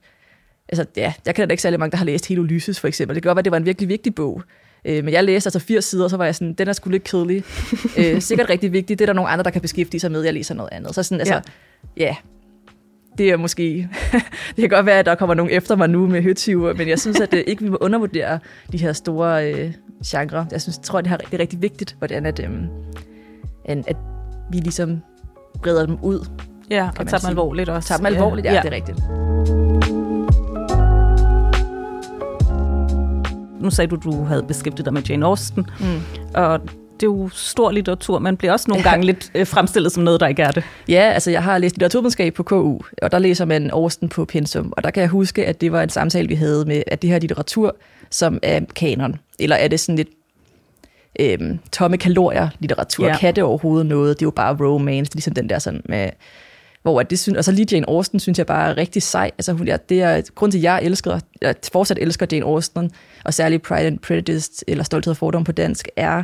Altså, 0.68 0.86
ja, 0.96 1.12
jeg 1.26 1.34
kender 1.34 1.46
da 1.46 1.52
ikke 1.52 1.62
særlig 1.62 1.78
mange, 1.78 1.90
der 1.90 1.96
har 1.96 2.04
læst 2.04 2.26
Helt 2.26 2.40
Ulysses, 2.40 2.80
for 2.80 2.88
eksempel. 2.88 3.14
Det 3.14 3.22
kan 3.22 3.28
godt 3.28 3.36
være, 3.36 3.40
at 3.40 3.44
det 3.44 3.50
var 3.50 3.56
en 3.56 3.66
virkelig 3.66 3.88
vigtig 3.88 4.14
bog, 4.14 4.42
øh, 4.84 5.04
men 5.04 5.14
jeg 5.14 5.24
læste 5.24 5.48
altså 5.48 5.58
80 5.58 5.84
sider, 5.84 6.08
så 6.08 6.16
var 6.16 6.24
jeg 6.24 6.34
sådan, 6.34 6.52
den 6.52 6.68
er 6.68 6.72
sgu 6.72 6.90
lidt 6.90 7.04
kedelig. 7.04 7.44
øh, 7.98 8.22
sikkert 8.22 8.48
rigtig 8.48 8.72
vigtig. 8.72 8.98
Det 8.98 9.04
er 9.04 9.06
der 9.06 9.12
nogle 9.12 9.30
andre, 9.30 9.42
der 9.42 9.50
kan 9.50 9.62
beskæftige 9.62 10.00
sig 10.00 10.12
med. 10.12 10.22
Jeg 10.22 10.34
læser 10.34 10.54
noget 10.54 10.70
andet. 10.72 10.94
Så 10.94 11.02
sådan, 11.02 11.20
altså, 11.20 11.34
ja, 11.34 12.04
ja 12.04 12.16
det 13.18 13.30
er 13.30 13.36
måske... 13.36 13.88
det 14.56 14.56
kan 14.56 14.68
godt 14.68 14.86
være, 14.86 14.98
at 14.98 15.06
der 15.06 15.14
kommer 15.14 15.34
nogen 15.34 15.52
efter 15.52 15.76
mig 15.76 15.90
nu 15.90 16.06
med 16.06 16.22
høtyver, 16.22 16.74
men 16.74 16.88
jeg 16.88 16.98
synes, 16.98 17.20
at 17.20 17.32
det 17.32 17.44
ikke 17.46 17.62
vi 17.62 17.70
må 17.70 17.76
undervurdere 17.80 18.38
de 18.72 18.78
her 18.78 18.92
store 18.92 19.52
øh, 19.52 19.72
genre. 20.06 20.46
Jeg 20.50 20.62
synes, 20.62 20.78
tror, 20.78 21.00
det, 21.00 21.06
har, 21.06 21.16
det 21.16 21.34
er 21.34 21.38
rigtig 21.38 21.62
vigtigt, 21.62 21.96
hvordan 21.98 22.26
at, 22.26 22.40
øh, 22.40 22.48
at 23.86 23.96
vi 24.50 24.58
ligesom 24.58 25.02
breder 25.62 25.86
dem 25.86 25.98
ud. 26.02 26.28
Ja, 26.70 26.88
og 26.98 27.06
tager 27.06 27.18
dem 27.18 27.28
alvorligt 27.28 27.68
også. 27.68 27.88
Tager 27.88 27.96
dem 27.96 28.06
alvorligt, 28.06 28.46
ja, 28.46 28.52
ja. 28.52 28.60
det 28.60 28.72
er 28.72 28.76
rigtigt. 28.76 28.98
Nu 33.60 33.70
sagde 33.70 33.90
du, 33.90 33.96
du 33.96 34.24
havde 34.24 34.42
beskæftiget 34.42 34.84
dig 34.84 34.92
med 34.94 35.02
Jane 35.02 35.26
Austen, 35.26 35.66
mm. 35.80 35.86
og 36.34 36.60
det 37.00 37.06
er 37.06 37.10
jo 37.10 37.28
stor 37.32 37.70
litteratur, 37.70 38.18
men 38.18 38.36
bliver 38.36 38.52
også 38.52 38.66
nogle 38.68 38.84
gange 38.84 39.06
lidt 39.06 39.30
øh, 39.34 39.46
fremstillet 39.46 39.92
som 39.92 40.02
noget, 40.02 40.20
der 40.20 40.26
ikke 40.26 40.42
er 40.42 40.50
det. 40.50 40.64
Ja, 40.88 41.10
altså 41.14 41.30
jeg 41.30 41.42
har 41.42 41.58
læst 41.58 41.74
litteraturvidenskab 41.74 42.34
på 42.34 42.42
KU, 42.42 42.78
og 43.02 43.12
der 43.12 43.18
læser 43.18 43.44
man 43.44 43.70
Austen 43.70 44.08
på 44.08 44.24
pensum, 44.24 44.72
og 44.76 44.84
der 44.84 44.90
kan 44.90 45.00
jeg 45.00 45.08
huske, 45.08 45.46
at 45.46 45.60
det 45.60 45.72
var 45.72 45.82
en 45.82 45.88
samtale, 45.88 46.28
vi 46.28 46.34
havde 46.34 46.64
med, 46.64 46.82
at 46.86 47.02
det 47.02 47.10
her 47.10 47.18
litteratur, 47.18 47.76
som 48.10 48.38
er 48.42 48.60
kanon, 48.76 49.16
eller 49.38 49.56
er 49.56 49.68
det 49.68 49.80
sådan 49.80 49.96
lidt 49.96 50.08
øhm, 51.20 51.58
tomme 51.72 51.98
kalorier 51.98 52.48
litteratur? 52.58 53.06
Ja. 53.06 53.16
Kan 53.16 53.36
det 53.36 53.44
overhovedet 53.44 53.86
noget? 53.86 54.18
Det 54.20 54.24
er 54.24 54.26
jo 54.26 54.30
bare 54.30 54.56
romance, 54.60 55.14
ligesom 55.14 55.34
den 55.34 55.48
der 55.48 55.58
sådan 55.58 55.82
med 55.84 56.10
hvor 56.92 57.02
det 57.02 57.18
synes, 57.18 57.38
og 57.38 57.44
så 57.44 57.52
lige 57.52 57.66
Jane 57.72 57.88
Austen 57.88 58.20
synes 58.20 58.38
jeg 58.38 58.46
bare 58.46 58.70
er 58.70 58.76
rigtig 58.76 59.02
sej. 59.02 59.30
Altså, 59.38 59.52
hun, 59.52 59.66
ja, 59.66 59.76
det 59.88 60.02
er 60.02 60.22
grund 60.34 60.52
til, 60.52 60.58
at 60.58 60.62
jeg 60.62 60.80
elsker, 60.82 61.20
jeg 61.40 61.54
fortsat 61.72 61.98
elsker 62.00 62.26
Jane 62.32 62.44
Austen, 62.44 62.90
og 63.24 63.34
særligt 63.34 63.62
Pride 63.62 63.86
and 63.86 63.98
Prejudice, 63.98 64.64
eller 64.68 64.84
Stolthed 64.84 65.10
og 65.10 65.16
Fordom 65.16 65.44
på 65.44 65.52
dansk, 65.52 65.88
er, 65.96 66.22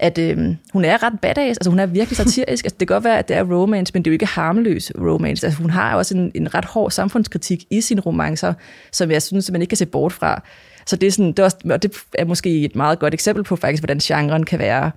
at 0.00 0.18
øh, 0.18 0.56
hun 0.72 0.84
er 0.84 1.02
ret 1.02 1.20
badass. 1.22 1.58
Altså, 1.58 1.70
hun 1.70 1.78
er 1.78 1.86
virkelig 1.86 2.16
satirisk. 2.16 2.64
altså, 2.64 2.76
det 2.80 2.88
kan 2.88 2.94
godt 2.94 3.04
være, 3.04 3.18
at 3.18 3.28
det 3.28 3.36
er 3.36 3.42
romance, 3.42 3.92
men 3.94 4.02
det 4.02 4.10
er 4.10 4.12
jo 4.12 4.14
ikke 4.14 4.26
harmløs 4.26 4.92
romance. 4.98 5.46
Altså, 5.46 5.62
hun 5.62 5.70
har 5.70 5.96
også 5.96 6.16
en, 6.16 6.32
en 6.34 6.54
ret 6.54 6.64
hård 6.64 6.90
samfundskritik 6.90 7.64
i 7.70 7.80
sine 7.80 8.00
romancer, 8.00 8.54
som 8.92 9.10
jeg 9.10 9.22
synes, 9.22 9.50
man 9.50 9.60
ikke 9.60 9.70
kan 9.70 9.76
se 9.76 9.86
bort 9.86 10.12
fra. 10.12 10.42
Så 10.86 10.96
det 10.96 11.06
er, 11.06 11.10
sådan, 11.10 11.26
det 11.26 11.38
er, 11.38 11.44
også, 11.44 11.56
og 11.70 11.82
det 11.82 11.92
er 12.14 12.24
måske 12.24 12.64
et 12.64 12.76
meget 12.76 12.98
godt 12.98 13.14
eksempel 13.14 13.44
på 13.44 13.56
faktisk, 13.56 13.82
hvordan 13.82 13.98
genren 13.98 14.44
kan 14.44 14.58
være 14.58 14.90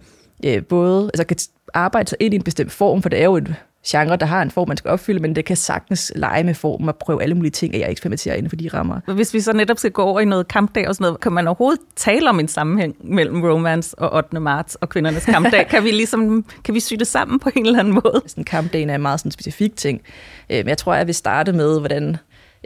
øh, 0.46 0.64
både, 0.64 1.06
altså 1.14 1.24
kan 1.24 1.38
arbejde 1.74 2.10
sig 2.10 2.18
ind 2.20 2.34
i 2.34 2.38
en 2.38 2.44
bestemt 2.44 2.72
form, 2.72 3.02
for 3.02 3.10
det 3.10 3.20
er 3.20 3.24
jo 3.24 3.38
et 3.38 3.56
genre, 3.88 4.16
der 4.16 4.26
har 4.26 4.42
en 4.42 4.52
form, 4.52 4.68
man 4.68 4.78
skal 4.78 4.92
opfylde, 4.92 5.20
men 5.20 5.36
det 5.36 5.46
kan 5.46 5.56
sagtens 5.56 6.12
lege 6.16 6.44
med 6.44 6.54
formen 6.54 6.90
og 6.90 6.96
prøve 6.96 7.22
alle 7.22 7.36
mulige 7.36 7.52
ting, 7.52 7.76
at 7.76 7.82
jeg 7.82 7.92
eksperimenterer 7.92 8.36
inden 8.36 8.50
for 8.50 8.56
de 8.56 8.70
rammer. 8.74 9.14
Hvis 9.14 9.34
vi 9.34 9.40
så 9.40 9.54
netop 9.54 9.78
skal 9.78 9.92
gå 9.92 10.04
over 10.04 10.20
i 10.20 10.26
noget 10.26 10.48
kampdag 10.48 10.88
og 10.88 10.96
sådan 10.96 11.06
noget, 11.06 11.20
kan 11.20 11.32
man 11.32 11.48
overhovedet 11.48 11.82
tale 11.96 12.30
om 12.30 12.40
en 12.40 12.48
sammenhæng 12.48 12.96
mellem 13.04 13.44
romance 13.44 14.00
og 14.00 14.14
8. 14.14 14.40
marts 14.40 14.76
og 14.76 14.90
kvindernes 14.90 15.26
kampdag? 15.26 15.68
kan 15.72 15.84
vi 15.84 15.92
ligesom, 15.92 16.46
kan 16.64 16.74
vi 16.74 16.80
sy 16.80 16.94
det 16.94 17.08
sammen 17.08 17.40
på 17.40 17.50
en 17.56 17.66
eller 17.66 17.80
anden 17.80 17.94
måde? 17.94 18.22
Sådan, 18.28 18.44
kampdagen 18.44 18.90
er 18.90 18.96
en 18.96 19.02
meget 19.02 19.20
sådan 19.20 19.32
specifik 19.32 19.76
ting. 19.76 20.02
Øh, 20.50 20.58
men 20.58 20.68
jeg 20.68 20.78
tror, 20.78 20.94
jeg 20.94 21.08
vil 21.08 21.16
starte 21.16 21.54
med, 21.54 21.80
hvordan 21.80 22.18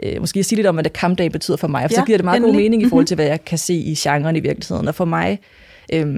øh, 0.02 0.20
måske 0.20 0.44
sige 0.44 0.56
lidt 0.56 0.66
om, 0.66 0.74
hvad 0.74 0.84
det 0.84 0.92
kampdag 0.92 1.32
betyder 1.32 1.56
for 1.56 1.68
mig, 1.68 1.82
for 1.82 1.94
ja, 1.94 2.00
så 2.00 2.04
giver 2.06 2.18
det 2.18 2.24
meget 2.24 2.36
endelig. 2.36 2.54
god 2.54 2.62
mening 2.62 2.82
i 2.82 2.88
forhold 2.88 3.02
mhm. 3.02 3.06
til, 3.06 3.14
hvad 3.14 3.26
jeg 3.26 3.44
kan 3.44 3.58
se 3.58 3.74
i 3.74 3.94
genren 3.94 4.36
i 4.36 4.40
virkeligheden. 4.40 4.88
Og 4.88 4.94
for 4.94 5.04
mig, 5.04 5.38
øh, 5.92 6.16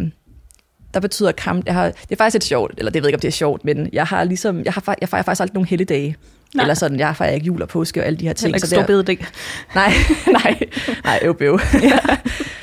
der 0.95 1.01
betyder 1.01 1.33
kamp, 1.33 1.67
jeg 1.67 1.75
har, 1.75 1.85
det 1.85 2.11
er 2.11 2.17
faktisk 2.17 2.35
lidt 2.35 2.45
sjovt, 2.45 2.75
eller 2.79 2.91
det 2.91 3.03
ved 3.03 3.09
jeg 3.09 3.11
ikke, 3.11 3.17
om 3.17 3.21
det 3.21 3.29
er 3.29 3.33
sjovt, 3.33 3.65
men 3.65 3.89
jeg 3.93 4.07
har 4.07 4.25
ligesom, 4.25 4.65
jeg, 4.65 4.73
har, 4.73 4.97
jeg 5.01 5.09
fejrer 5.09 5.23
faktisk 5.23 5.41
aldrig 5.41 5.55
nogle 5.55 5.69
helligdage. 5.69 6.17
Nej. 6.55 6.63
Eller 6.63 6.75
sådan, 6.75 6.99
jeg 6.99 7.17
fejrer 7.17 7.33
ikke 7.33 7.47
jul 7.47 7.63
og 7.63 7.69
påske 7.69 8.01
og 8.01 8.07
alle 8.07 8.17
de 8.17 8.27
her 8.27 8.33
ting. 8.33 8.47
Heller 8.47 8.57
ikke 8.57 8.67
så 8.67 8.93
der, 8.93 9.03
det. 9.03 9.21
Nej, 9.75 9.93
nej, 10.33 10.69
nej, 11.05 11.19
øv, 11.23 11.37
øv. 11.41 11.61
Ja. 11.83 11.99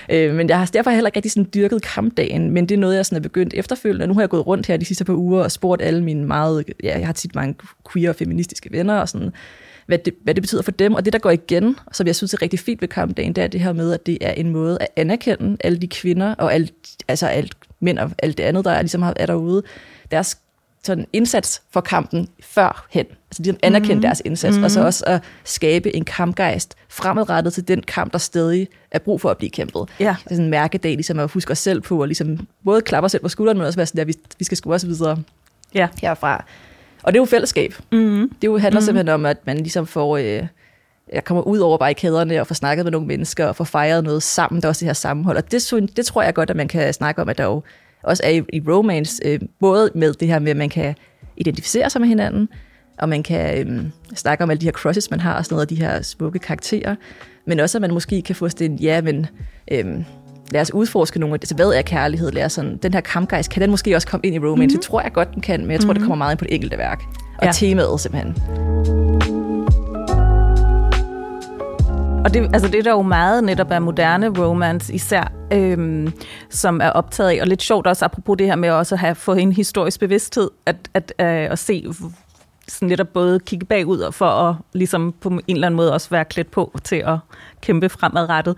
øh, 0.29 0.35
men 0.35 0.49
jeg 0.49 0.59
har 0.59 0.65
derfor 0.65 0.91
heller 0.91 1.07
ikke 1.07 1.17
rigtig 1.17 1.31
sådan 1.31 1.49
dyrket 1.53 1.81
kampdagen, 1.81 2.51
men 2.51 2.69
det 2.69 2.75
er 2.75 2.79
noget, 2.79 2.95
jeg 2.95 3.05
sådan 3.05 3.17
er 3.17 3.21
begyndt 3.21 3.53
efterfølgende. 3.53 4.07
Nu 4.07 4.13
har 4.13 4.21
jeg 4.21 4.29
gået 4.29 4.47
rundt 4.47 4.65
her 4.65 4.77
de 4.77 4.85
sidste 4.85 5.05
par 5.05 5.13
uger 5.13 5.43
og 5.43 5.51
spurgt 5.51 5.81
alle 5.81 6.03
mine 6.03 6.25
meget, 6.25 6.65
ja, 6.83 6.99
jeg 6.99 7.07
har 7.07 7.13
tit 7.13 7.35
mange 7.35 7.55
queer 7.93 8.09
og 8.09 8.15
feministiske 8.15 8.71
venner 8.71 8.99
og 8.99 9.09
sådan, 9.09 9.31
hvad 9.85 9.97
det, 9.97 10.13
hvad 10.23 10.35
det 10.35 10.43
betyder 10.43 10.61
for 10.61 10.71
dem. 10.71 10.93
Og 10.93 11.05
det, 11.05 11.13
der 11.13 11.19
går 11.19 11.31
igen, 11.31 11.75
som 11.91 12.07
jeg 12.07 12.15
synes 12.15 12.33
er 12.33 12.41
rigtig 12.41 12.59
fint 12.59 12.81
ved 12.81 12.87
kampdagen, 12.87 13.33
det 13.33 13.43
er 13.43 13.47
det 13.47 13.61
her 13.61 13.73
med, 13.73 13.93
at 13.93 14.05
det 14.05 14.17
er 14.21 14.31
en 14.31 14.49
måde 14.49 14.77
at 14.81 14.87
anerkende 14.95 15.57
alle 15.59 15.77
de 15.77 15.87
kvinder 15.87 16.35
og 16.35 16.53
alt, 16.53 16.73
altså 17.07 17.27
alt 17.27 17.53
mænd 17.79 17.99
og 17.99 18.11
alt 18.19 18.37
det 18.37 18.43
andet, 18.43 18.65
der 18.65 18.71
er, 18.71 18.81
ligesom 18.81 19.03
er 19.03 19.25
derude, 19.25 19.63
deres 20.11 20.37
sådan 20.83 21.07
indsats 21.13 21.61
for 21.71 21.81
kampen 21.81 22.27
førhen. 22.41 23.05
Altså 23.29 23.43
de 23.43 23.55
anerkendte 23.63 23.95
mm. 23.95 24.01
deres 24.01 24.21
indsats, 24.25 24.57
mm. 24.57 24.63
og 24.63 24.71
så 24.71 24.85
også 24.85 25.03
at 25.07 25.21
skabe 25.43 25.95
en 25.95 26.05
kampgejst 26.05 26.75
fremadrettet 26.89 27.53
til 27.53 27.67
den 27.67 27.81
kamp, 27.81 28.13
der 28.13 28.17
stadig 28.17 28.67
er 28.91 28.99
brug 28.99 29.21
for 29.21 29.29
at 29.29 29.37
blive 29.37 29.49
kæmpet. 29.49 29.89
Ja. 29.99 30.15
Det 30.23 30.31
er 30.31 30.35
sådan 30.35 30.43
en 30.43 30.49
mærkedag, 30.49 30.91
ligesom 30.91 31.19
at 31.19 31.31
huske 31.31 31.51
os 31.51 31.59
selv 31.59 31.81
på, 31.81 32.01
og 32.01 32.07
ligesom 32.07 32.47
både 32.65 32.81
klappe 32.81 33.05
os 33.05 33.11
selv 33.11 33.21
på 33.21 33.29
skulderen, 33.29 33.57
men 33.57 33.67
også 33.67 33.77
være 33.77 33.85
sådan, 33.85 34.01
at 34.01 34.07
vi, 34.07 34.13
vi 34.39 34.45
skal 34.45 34.57
sgu 34.57 34.73
også 34.73 34.87
videre 34.87 35.17
ja. 35.73 35.87
herfra. 36.01 36.45
Og 37.03 37.13
det 37.13 37.19
er 37.19 37.21
jo 37.21 37.25
fællesskab. 37.25 37.73
Mm. 37.91 38.31
Det 38.41 38.47
jo 38.47 38.57
handler 38.57 38.79
mm. 38.79 38.85
simpelthen 38.85 39.13
om, 39.13 39.25
at 39.25 39.37
man 39.45 39.57
ligesom 39.57 39.87
får... 39.87 40.17
Øh, 40.17 40.47
jeg 41.13 41.23
kommer 41.23 41.43
ud 41.43 41.59
over 41.59 41.77
barrikaderne 41.77 42.41
og 42.41 42.47
får 42.47 42.55
snakket 42.55 42.85
med 42.85 42.91
nogle 42.91 43.07
mennesker 43.07 43.45
og 43.45 43.55
får 43.55 43.63
fejret 43.63 44.03
noget 44.03 44.23
sammen. 44.23 44.61
Der 44.61 44.67
er 44.67 44.69
også 44.69 44.79
det 44.79 44.87
her 44.87 44.93
sammenhold. 44.93 45.37
Og 45.37 45.51
det, 45.51 45.91
det 45.97 46.05
tror 46.05 46.23
jeg 46.23 46.33
godt, 46.33 46.49
at 46.49 46.55
man 46.55 46.67
kan 46.67 46.93
snakke 46.93 47.21
om, 47.21 47.29
at 47.29 47.37
der 47.37 47.43
jo 47.43 47.61
også 48.03 48.23
er 48.25 48.29
i, 48.29 48.41
i 48.53 48.61
romance, 48.67 49.21
øh, 49.25 49.39
både 49.59 49.91
med 49.95 50.13
det 50.13 50.27
her 50.27 50.39
med, 50.39 50.51
at 50.51 50.57
man 50.57 50.69
kan 50.69 50.95
identificere 51.37 51.89
sig 51.89 52.01
med 52.01 52.07
hinanden, 52.09 52.49
og 52.97 53.09
man 53.09 53.23
kan 53.23 53.67
øh, 53.67 53.83
snakke 54.15 54.43
om 54.43 54.49
alle 54.49 54.61
de 54.61 54.65
her 54.65 54.71
crushes, 54.71 55.11
man 55.11 55.19
har, 55.19 55.33
og 55.33 55.45
sådan 55.45 55.53
noget, 55.53 55.61
af 55.61 55.67
de 55.67 55.75
her 55.75 56.01
smukke 56.01 56.39
karakterer, 56.39 56.95
men 57.45 57.59
også, 57.59 57.77
at 57.77 57.81
man 57.81 57.93
måske 57.93 58.21
kan 58.21 58.35
få 58.35 58.49
sådan 58.49 58.71
en, 58.71 58.77
ja, 58.77 59.01
men 59.01 59.27
øh, 59.71 59.85
lad 60.51 60.61
os 60.61 60.73
udforske 60.73 61.19
nogle 61.19 61.33
af 61.33 61.39
det. 61.39 61.49
Så 61.49 61.55
hvad 61.55 61.67
er 61.67 61.81
kærlighed? 61.81 62.31
Lad 62.31 62.45
os 62.45 62.53
sådan, 62.53 62.77
den 62.77 62.93
her 62.93 63.01
kampgejst, 63.01 63.51
kan 63.51 63.61
den 63.61 63.69
måske 63.71 63.95
også 63.95 64.07
komme 64.07 64.25
ind 64.25 64.35
i 64.35 64.39
romance? 64.39 64.55
Mm-hmm. 64.55 64.69
Det 64.69 64.81
tror 64.81 65.01
jeg 65.01 65.13
godt, 65.13 65.33
den 65.33 65.41
kan, 65.41 65.61
men 65.61 65.71
jeg 65.71 65.79
tror, 65.79 65.85
mm-hmm. 65.85 65.93
det 65.93 66.01
mhm. 66.01 66.09
kommer 66.09 66.25
meget 66.25 66.33
ind 66.33 66.39
på 66.39 66.45
det 66.45 66.53
enkelte 66.53 66.77
værk. 66.77 67.01
Og 67.37 67.45
ja. 67.45 67.51
temaet 67.51 67.99
simpelthen. 67.99 69.36
Og 72.27 72.33
det, 72.33 72.49
altså 72.53 72.67
det 72.67 72.79
er 72.79 72.83
der 72.83 72.91
jo 72.91 73.01
meget 73.01 73.43
netop 73.43 73.71
er 73.71 73.79
moderne 73.79 74.29
romance, 74.39 74.93
især 74.93 75.31
øhm, 75.53 76.13
som 76.49 76.81
er 76.81 76.89
optaget 76.89 77.29
af, 77.29 77.41
og 77.41 77.47
lidt 77.47 77.61
sjovt 77.61 77.87
også, 77.87 78.05
apropos 78.05 78.37
det 78.37 78.47
her 78.47 78.55
med 78.55 78.69
også 78.69 78.95
at 78.95 78.99
have 78.99 79.15
fået 79.15 79.41
en 79.41 79.51
historisk 79.51 79.99
bevidsthed, 79.99 80.49
at, 80.65 80.75
at, 80.93 81.13
øh, 81.19 81.27
at 81.27 81.59
se 81.59 81.93
sådan 82.67 82.87
netop 82.87 83.07
både 83.07 83.39
kigge 83.39 83.65
bagud 83.65 83.99
og 83.99 84.13
for 84.13 84.25
at 84.25 84.55
ligesom 84.73 85.13
på 85.21 85.29
en 85.29 85.41
eller 85.47 85.67
anden 85.67 85.75
måde 85.75 85.93
også 85.93 86.09
være 86.09 86.25
klædt 86.25 86.51
på 86.51 86.77
til 86.83 86.95
at 86.95 87.17
kæmpe 87.61 87.89
fremadrettet. 87.89 88.57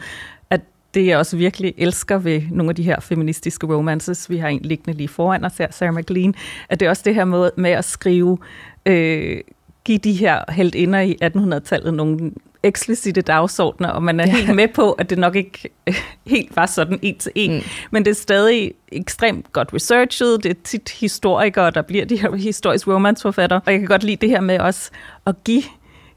At 0.50 0.62
det 0.94 1.08
jeg 1.08 1.18
også 1.18 1.38
virkelig 1.38 1.74
elsker 1.78 2.18
ved 2.18 2.42
nogle 2.52 2.70
af 2.70 2.76
de 2.76 2.84
her 2.84 3.00
feministiske 3.00 3.68
romances, 3.68 4.30
vi 4.30 4.38
har 4.38 4.48
en 4.48 4.62
liggende 4.62 4.98
lige 4.98 5.08
foran 5.08 5.46
os 5.46 5.58
her, 5.58 5.68
Sarah 5.72 5.96
McLean, 5.96 6.34
at 6.70 6.80
det 6.80 6.86
er 6.86 6.90
også 6.90 7.04
det 7.06 7.16
her 7.16 7.26
med, 7.26 7.50
med 7.58 7.72
at 7.72 7.86
skrive 7.86 8.38
øh, 8.86 9.42
give 9.84 9.98
de 9.98 10.14
her 10.14 10.44
heldinder 10.52 11.00
i 11.00 11.18
1800-tallet 11.24 11.94
nogle 11.94 12.32
eksplicite 12.64 13.22
dagsordner, 13.22 13.90
og 13.90 14.04
man 14.04 14.20
er 14.20 14.28
ja. 14.28 14.36
helt 14.36 14.56
med 14.56 14.68
på, 14.68 14.92
at 14.92 15.10
det 15.10 15.18
nok 15.18 15.36
ikke 15.36 15.70
helt 16.34 16.56
var 16.56 16.66
sådan 16.66 17.00
en 17.02 17.18
til 17.18 17.32
en. 17.36 17.54
Mm. 17.54 17.62
Men 17.92 18.06
det 18.06 18.12
er 18.12 18.16
stadig 18.16 18.74
ekstremt 18.92 19.54
godt 19.54 19.70
researchet, 19.74 20.44
det 20.44 20.50
er 20.50 20.62
tit 20.64 20.90
historikere, 20.90 21.72
der 21.72 21.82
bliver 21.82 22.06
de 22.06 22.18
her 22.18 22.36
historisk 22.36 22.88
romance-forfatter, 22.88 23.60
og 23.66 23.72
jeg 23.72 23.80
kan 23.80 23.88
godt 23.88 24.04
lide 24.04 24.16
det 24.16 24.30
her 24.30 24.42
med 24.42 24.60
også 24.60 24.92
at 25.26 25.44
give, 25.44 25.64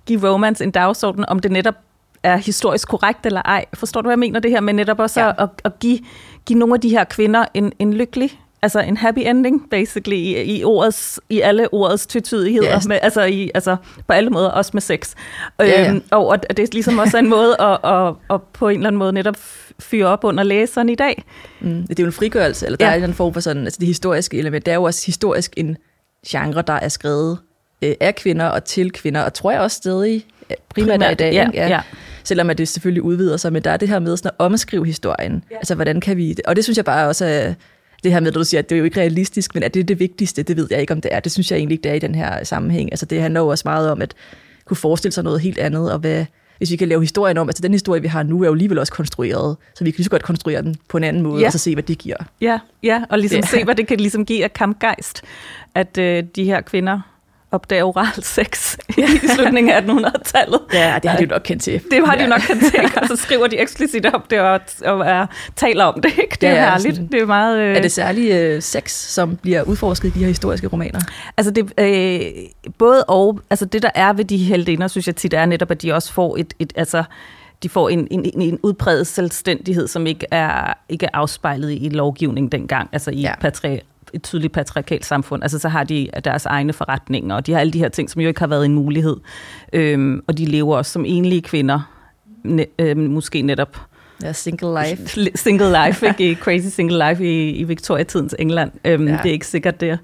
give 0.06 0.30
romance 0.30 0.64
en 0.64 0.70
dagsorden, 0.70 1.24
om 1.28 1.38
det 1.38 1.52
netop 1.52 1.74
er 2.22 2.36
historisk 2.36 2.88
korrekt 2.88 3.26
eller 3.26 3.42
ej. 3.42 3.64
Forstår 3.74 4.00
du, 4.00 4.06
hvad 4.06 4.12
jeg 4.12 4.18
mener? 4.18 4.40
Det 4.40 4.50
her 4.50 4.60
med 4.60 4.72
netop 4.72 4.98
også 4.98 5.20
ja. 5.20 5.32
at, 5.42 5.48
at 5.64 5.78
give, 5.78 5.98
give 6.46 6.58
nogle 6.58 6.74
af 6.74 6.80
de 6.80 6.88
her 6.88 7.04
kvinder 7.04 7.44
en, 7.54 7.72
en 7.78 7.94
lykkelig 7.94 8.40
altså 8.62 8.80
en 8.80 8.96
happy 8.96 9.18
ending, 9.18 9.70
basically, 9.70 10.16
i, 10.16 10.56
i, 10.58 10.64
ordets, 10.64 11.20
i 11.28 11.40
alle 11.40 11.74
ordets 11.74 12.06
tvetydigheder, 12.06 12.76
yes. 12.76 12.88
med, 12.88 12.98
altså, 13.02 13.24
i, 13.24 13.50
altså 13.54 13.76
på 14.06 14.12
alle 14.12 14.30
måder, 14.30 14.48
også 14.48 14.70
med 14.74 14.82
sex. 14.82 15.14
Ja, 15.60 15.64
ja. 15.64 15.90
Øhm, 15.90 16.02
og 16.10 16.34
at 16.34 16.56
det 16.56 16.62
er 16.62 16.68
ligesom 16.72 16.98
også 16.98 17.18
en 17.18 17.28
måde 17.28 17.56
at, 17.60 17.78
at, 17.84 18.14
at 18.30 18.42
på 18.42 18.68
en 18.68 18.76
eller 18.76 18.86
anden 18.86 18.98
måde 18.98 19.12
netop 19.12 19.36
fyre 19.78 20.06
op 20.06 20.24
under 20.24 20.44
læseren 20.44 20.88
i 20.88 20.94
dag. 20.94 21.24
Mm. 21.60 21.86
Det 21.86 21.98
er 21.98 22.02
jo 22.02 22.06
en 22.06 22.12
frigørelse, 22.12 22.66
eller 22.66 22.76
der 22.76 22.92
ja. 22.92 23.00
er 23.00 23.04
en 23.04 23.14
form 23.14 23.32
for 23.32 23.40
sådan, 23.40 23.64
altså 23.64 23.78
det 23.80 23.86
historiske 23.86 24.38
element, 24.38 24.66
det 24.66 24.72
er 24.72 24.76
jo 24.76 24.82
også 24.82 25.06
historisk 25.06 25.54
en 25.56 25.76
genre, 26.28 26.62
der 26.66 26.72
er 26.72 26.88
skrevet 26.88 27.38
øh, 27.82 27.94
af 28.00 28.14
kvinder 28.14 28.46
og 28.46 28.64
til 28.64 28.92
kvinder, 28.92 29.20
og 29.20 29.34
tror 29.34 29.50
jeg 29.50 29.60
også 29.60 29.76
stadig 29.76 30.26
øh, 30.50 30.56
primært, 30.68 31.00
primært 31.00 31.12
i 31.12 31.14
dag. 31.14 31.32
Ja, 31.32 31.48
ja. 31.54 31.68
ja. 31.68 31.80
Selvom 32.24 32.50
at 32.50 32.58
det 32.58 32.68
selvfølgelig 32.68 33.02
udvider 33.02 33.36
sig, 33.36 33.52
men 33.52 33.62
der 33.62 33.70
er 33.70 33.76
det 33.76 33.88
her 33.88 33.98
med 33.98 34.16
sådan 34.16 34.28
at 34.28 34.44
omskrive 34.44 34.86
historien. 34.86 35.44
Ja. 35.50 35.56
Altså, 35.56 35.74
hvordan 35.74 36.00
kan 36.00 36.16
vi... 36.16 36.36
Og 36.46 36.56
det 36.56 36.64
synes 36.64 36.76
jeg 36.76 36.84
bare 36.84 37.08
også 37.08 37.24
er 37.24 37.54
det 38.04 38.12
her 38.12 38.20
med, 38.20 38.28
at 38.28 38.34
du 38.34 38.44
siger, 38.44 38.58
at 38.58 38.70
det 38.70 38.76
er 38.76 38.78
jo 38.78 38.84
ikke 38.84 39.00
realistisk, 39.00 39.54
men 39.54 39.62
er 39.62 39.68
det 39.68 39.88
det 39.88 39.98
vigtigste? 39.98 40.42
Det 40.42 40.56
ved 40.56 40.68
jeg 40.70 40.80
ikke, 40.80 40.92
om 40.92 41.00
det 41.00 41.14
er. 41.14 41.20
Det 41.20 41.32
synes 41.32 41.50
jeg 41.50 41.56
egentlig 41.56 41.74
ikke, 41.74 41.82
det 41.82 41.90
er 41.90 41.94
i 41.94 41.98
den 41.98 42.14
her 42.14 42.44
sammenhæng. 42.44 42.92
Altså 42.92 43.06
det 43.06 43.20
handler 43.20 43.40
jo 43.40 43.48
også 43.48 43.62
meget 43.64 43.90
om 43.90 44.02
at 44.02 44.14
kunne 44.64 44.76
forestille 44.76 45.12
sig 45.12 45.24
noget 45.24 45.40
helt 45.40 45.58
andet, 45.58 45.92
og 45.92 45.98
hvad, 45.98 46.24
hvis 46.58 46.70
vi 46.70 46.76
kan 46.76 46.88
lave 46.88 47.00
historien 47.00 47.38
om, 47.38 47.48
altså 47.48 47.62
den 47.62 47.72
historie, 47.72 48.02
vi 48.02 48.08
har 48.08 48.22
nu, 48.22 48.42
er 48.42 48.46
jo 48.46 48.52
alligevel 48.52 48.78
også 48.78 48.92
konstrueret, 48.92 49.56
så 49.74 49.84
vi 49.84 49.90
kan 49.90 49.96
lige 49.96 50.04
så 50.04 50.10
godt 50.10 50.22
konstruere 50.22 50.62
den 50.62 50.76
på 50.88 50.96
en 50.96 51.04
anden 51.04 51.22
måde, 51.22 51.40
ja. 51.40 51.46
og 51.46 51.52
så 51.52 51.58
se, 51.58 51.74
hvad 51.74 51.82
det 51.82 51.98
giver. 51.98 52.16
Ja, 52.40 52.58
ja 52.82 53.04
og 53.10 53.18
ligesom 53.18 53.40
ja. 53.40 53.46
se, 53.46 53.64
hvad 53.64 53.74
det 53.74 53.86
kan 53.86 53.96
ligesom 53.96 54.24
give 54.24 54.44
af 54.44 54.52
kampgejst, 54.52 55.22
at 55.74 55.98
øh, 55.98 56.24
de 56.36 56.44
her 56.44 56.60
kvinder 56.60 57.00
opdage 57.52 57.84
oral 57.84 58.22
sex 58.22 58.76
ja. 58.98 59.04
i 59.24 59.28
slutningen 59.28 59.72
af 59.72 59.80
1800-tallet. 59.80 60.60
Ja, 60.72 60.98
det 61.02 61.10
har 61.10 61.18
de 61.18 61.22
jo 61.22 61.28
nok 61.28 61.42
kendt 61.44 61.62
til. 61.62 61.80
Det 61.90 62.06
har 62.06 62.16
de 62.16 62.22
jo 62.22 62.28
nok 62.28 62.40
kendt 62.40 62.62
til, 62.74 62.80
og 63.02 63.08
så 63.08 63.16
skriver 63.24 63.46
de 63.46 63.58
eksplicit 63.58 64.06
om 64.06 64.22
det 64.30 64.40
og, 64.40 64.60
og 64.84 64.98
og 64.98 65.28
taler 65.56 65.84
om 65.84 66.00
det. 66.00 66.12
Ikke? 66.22 66.36
Det 66.40 66.48
er 66.48 66.54
ja, 66.54 66.60
herligt. 66.60 66.94
Sådan, 66.94 67.08
det 67.12 67.22
er, 67.22 67.26
meget, 67.26 67.58
øh... 67.60 67.76
er 67.76 67.82
det 67.82 67.92
særlig 67.92 68.30
øh, 68.30 68.62
sex, 68.62 68.90
som 68.90 69.36
bliver 69.36 69.62
udforsket 69.62 70.08
i 70.08 70.12
de 70.12 70.18
her 70.18 70.26
historiske 70.26 70.66
romaner? 70.66 71.00
Altså 71.36 71.52
det, 71.52 71.72
øh, 71.78 72.20
både 72.78 73.04
og, 73.04 73.40
altså 73.50 73.64
det 73.64 73.82
der 73.82 73.90
er 73.94 74.12
ved 74.12 74.24
de 74.24 74.36
heldinder, 74.36 74.88
synes 74.88 75.06
jeg 75.06 75.16
tit 75.16 75.34
er 75.34 75.46
netop, 75.46 75.70
at 75.70 75.82
de 75.82 75.92
også 75.92 76.12
får 76.12 76.36
et, 76.36 76.54
et 76.58 76.72
altså, 76.76 77.04
de 77.62 77.68
får 77.68 77.88
en, 77.88 78.08
en, 78.10 78.42
en 78.42 78.58
udpræget 78.62 79.06
selvstændighed, 79.06 79.88
som 79.88 80.06
ikke 80.06 80.26
er, 80.30 80.74
ikke 80.88 81.06
er 81.06 81.10
afspejlet 81.12 81.70
i 81.70 81.88
lovgivning 81.88 82.52
dengang, 82.52 82.88
altså 82.92 83.10
i 83.10 83.20
ja. 83.20 83.34
patri, 83.40 83.80
et 84.14 84.22
tydeligt 84.22 84.52
patriarkalt 84.52 85.04
samfund. 85.04 85.42
Altså 85.42 85.58
så 85.58 85.68
har 85.68 85.84
de 85.84 86.08
deres 86.24 86.46
egne 86.46 86.72
forretninger, 86.72 87.34
og 87.34 87.46
de 87.46 87.52
har 87.52 87.60
alle 87.60 87.72
de 87.72 87.78
her 87.78 87.88
ting, 87.88 88.10
som 88.10 88.20
jo 88.22 88.28
ikke 88.28 88.40
har 88.40 88.46
været 88.46 88.64
en 88.64 88.74
mulighed. 88.74 89.16
Øhm, 89.72 90.24
og 90.26 90.38
de 90.38 90.44
lever 90.44 90.76
også 90.76 90.92
som 90.92 91.04
enlige 91.04 91.42
kvinder, 91.42 91.80
ne, 92.44 92.66
øh, 92.78 92.96
måske 92.96 93.42
netop 93.42 93.76
Ja, 94.22 94.32
single 94.32 94.68
life. 94.82 95.30
Single 95.34 95.76
life, 95.86 96.06
ikke? 96.06 96.42
Crazy 96.42 96.66
single 96.66 97.08
life 97.08 97.24
i, 97.24 97.50
i 97.50 97.64
Victoria-tidens 97.64 98.34
England. 98.38 98.70
Øhm, 98.84 99.08
ja. 99.08 99.12
Det 99.22 99.28
er 99.28 99.32
ikke 99.32 99.46
sikkert, 99.46 99.80
det, 99.80 99.98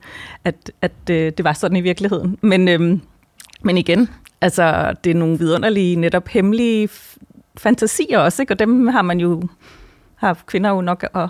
at, 0.45 0.73
at 0.83 0.93
øh, 1.11 1.33
det 1.37 1.45
var 1.45 1.53
sådan 1.53 1.77
i 1.77 1.81
virkeligheden. 1.81 2.39
Men, 2.41 2.69
øhm, 2.69 3.01
men 3.63 3.79
igen, 3.79 4.09
altså, 4.41 4.95
det 5.05 5.11
er 5.11 5.15
nogle 5.15 5.39
vidunderlige, 5.39 5.97
netop 5.97 6.29
hemmelige 6.29 6.89
fantasier 7.57 8.19
også, 8.19 8.43
ikke? 8.43 8.55
og 8.55 8.59
dem 8.59 8.87
har 8.87 9.03
man 9.03 9.21
jo, 9.21 9.43
har 10.15 10.39
kvinder 10.47 10.71
jo 10.71 10.81
nok 10.81 11.07
at 11.15 11.29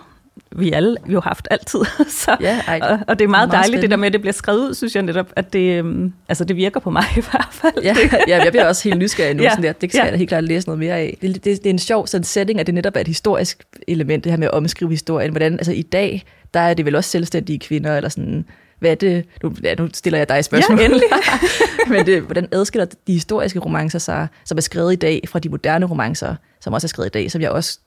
vi 0.57 0.73
alle 0.73 0.97
jo 1.07 1.21
haft 1.21 1.49
altid. 1.51 1.81
så, 2.25 2.37
ja, 2.41 2.61
ej, 2.67 2.81
og, 2.83 2.99
og 3.09 3.19
det 3.19 3.25
er 3.25 3.29
meget, 3.29 3.49
meget 3.49 3.51
dejligt, 3.51 3.67
spændende. 3.67 3.83
det 3.83 3.91
der 3.91 3.97
med, 3.97 4.07
at 4.07 4.13
det 4.13 4.21
bliver 4.21 4.33
skrevet 4.33 4.69
ud, 4.69 4.75
synes 4.75 4.95
jeg 4.95 5.03
netop, 5.03 5.33
at 5.37 5.53
det, 5.53 5.81
um, 5.83 6.13
altså, 6.29 6.45
det 6.45 6.57
virker 6.57 6.81
på 6.81 6.91
mig 6.91 7.05
i 7.17 7.23
hvert 7.31 7.49
fald. 7.51 7.75
Ja, 7.83 7.97
ja 8.29 8.45
jeg 8.45 8.53
bliver 8.53 8.67
også 8.67 8.89
helt 8.89 8.99
nysgerrig 8.99 9.35
nu, 9.35 9.43
ja, 9.43 9.51
sådan 9.51 9.65
der. 9.65 9.73
det 9.73 9.91
skal 9.91 9.99
ja. 9.99 10.11
jeg 10.11 10.19
helt 10.19 10.29
klart 10.29 10.45
læse 10.45 10.69
noget 10.69 10.79
mere 10.79 10.95
af. 10.95 11.19
Det, 11.23 11.35
det, 11.35 11.45
det 11.45 11.67
er 11.67 11.71
en 11.71 11.79
sjov 11.79 12.07
sådan 12.07 12.25
setting, 12.25 12.61
at 12.61 12.67
det 12.67 12.75
netop 12.75 12.97
er 12.97 13.01
et 13.01 13.07
historisk 13.07 13.65
element, 13.89 14.25
det 14.25 14.33
her 14.33 14.37
med 14.37 14.47
at 14.47 14.55
omskrive 14.55 14.91
historien. 14.91 15.31
Hvordan, 15.31 15.53
altså 15.53 15.73
i 15.73 15.83
dag, 15.83 16.25
der 16.55 16.61
er 16.61 16.75
det 16.75 16.85
vel 16.85 16.97
også 16.97 17.11
selvstændige 17.11 17.59
kvinder, 17.59 17.97
eller 17.97 18.09
sådan, 18.09 18.45
hvad 18.79 18.91
er 18.91 18.95
det? 18.95 19.25
Nu, 19.43 19.53
ja, 19.63 19.75
nu 19.75 19.89
stiller 19.95 20.19
jeg 20.19 20.29
dig 20.29 20.39
et 20.39 20.45
spørgsmål. 20.45 20.79
Ja, 20.79 20.85
endelig. 20.85 21.05
Men 21.89 22.07
det, 22.07 22.23
hvordan 22.23 22.49
adskiller 22.53 22.87
de 23.07 23.13
historiske 23.13 23.59
romancer 23.59 23.99
sig, 23.99 24.29
som 24.45 24.59
er 24.59 24.63
skrevet 24.63 24.93
i 24.93 24.97
dag, 24.97 25.21
fra 25.29 25.39
de 25.39 25.49
moderne 25.49 25.87
romancer, 25.87 26.35
som 26.61 26.73
også 26.73 26.87
er 26.87 26.89
skrevet 26.89 27.07
i 27.07 27.11
dag, 27.11 27.31
som 27.31 27.41
jeg 27.41 27.51
også 27.51 27.79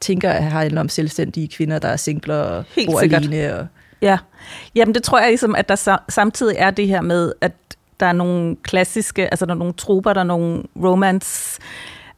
tænker, 0.00 0.30
at 0.30 0.44
handler 0.44 0.80
om 0.80 0.88
selvstændige 0.88 1.48
kvinder, 1.48 1.78
der 1.78 1.88
er 1.88 1.96
singler 1.96 2.36
og 2.36 2.64
Helt 2.76 2.90
bor 2.90 3.00
sikkert. 3.00 3.22
alene. 3.22 3.58
Og... 3.58 3.66
Ja, 4.02 4.18
Jamen, 4.74 4.94
det 4.94 5.02
tror 5.02 5.18
jeg 5.18 5.28
ligesom, 5.28 5.54
at 5.54 5.68
der 5.68 5.98
samtidig 6.08 6.56
er 6.58 6.70
det 6.70 6.86
her 6.86 7.00
med, 7.00 7.32
at 7.40 7.52
der 8.00 8.06
er 8.06 8.12
nogle 8.12 8.56
klassiske, 8.62 9.30
altså 9.30 9.46
der 9.46 9.52
er 9.52 9.58
nogle 9.58 9.72
troper, 9.72 10.12
der 10.12 10.20
er 10.20 10.24
nogle 10.24 10.62
romance, 10.76 11.60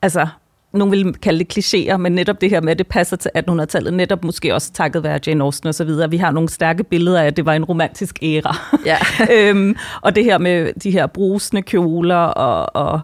altså 0.02 0.26
nogen 0.72 0.92
vil 0.92 1.14
kalde 1.14 1.44
det 1.44 1.58
klichéer, 1.58 1.96
men 1.96 2.12
netop 2.12 2.40
det 2.40 2.50
her 2.50 2.60
med, 2.60 2.70
at 2.70 2.78
det 2.78 2.86
passer 2.86 3.16
til 3.16 3.30
1800-tallet, 3.38 3.94
netop 3.94 4.24
måske 4.24 4.54
også 4.54 4.72
takket 4.72 5.02
være 5.02 5.20
Jane 5.26 5.44
Austen 5.44 5.68
og 5.68 5.74
så 5.74 5.84
videre. 5.84 6.10
Vi 6.10 6.16
har 6.16 6.30
nogle 6.30 6.48
stærke 6.48 6.84
billeder 6.84 7.20
af, 7.20 7.26
at 7.26 7.36
det 7.36 7.46
var 7.46 7.54
en 7.54 7.64
romantisk 7.64 8.18
æra. 8.22 8.56
Ja. 8.86 8.98
øhm, 9.36 9.76
og 10.00 10.14
det 10.14 10.24
her 10.24 10.38
med 10.38 10.72
de 10.82 10.90
her 10.90 11.06
brusende 11.06 11.62
kjoler, 11.62 12.16
og, 12.16 12.76
og 12.86 13.00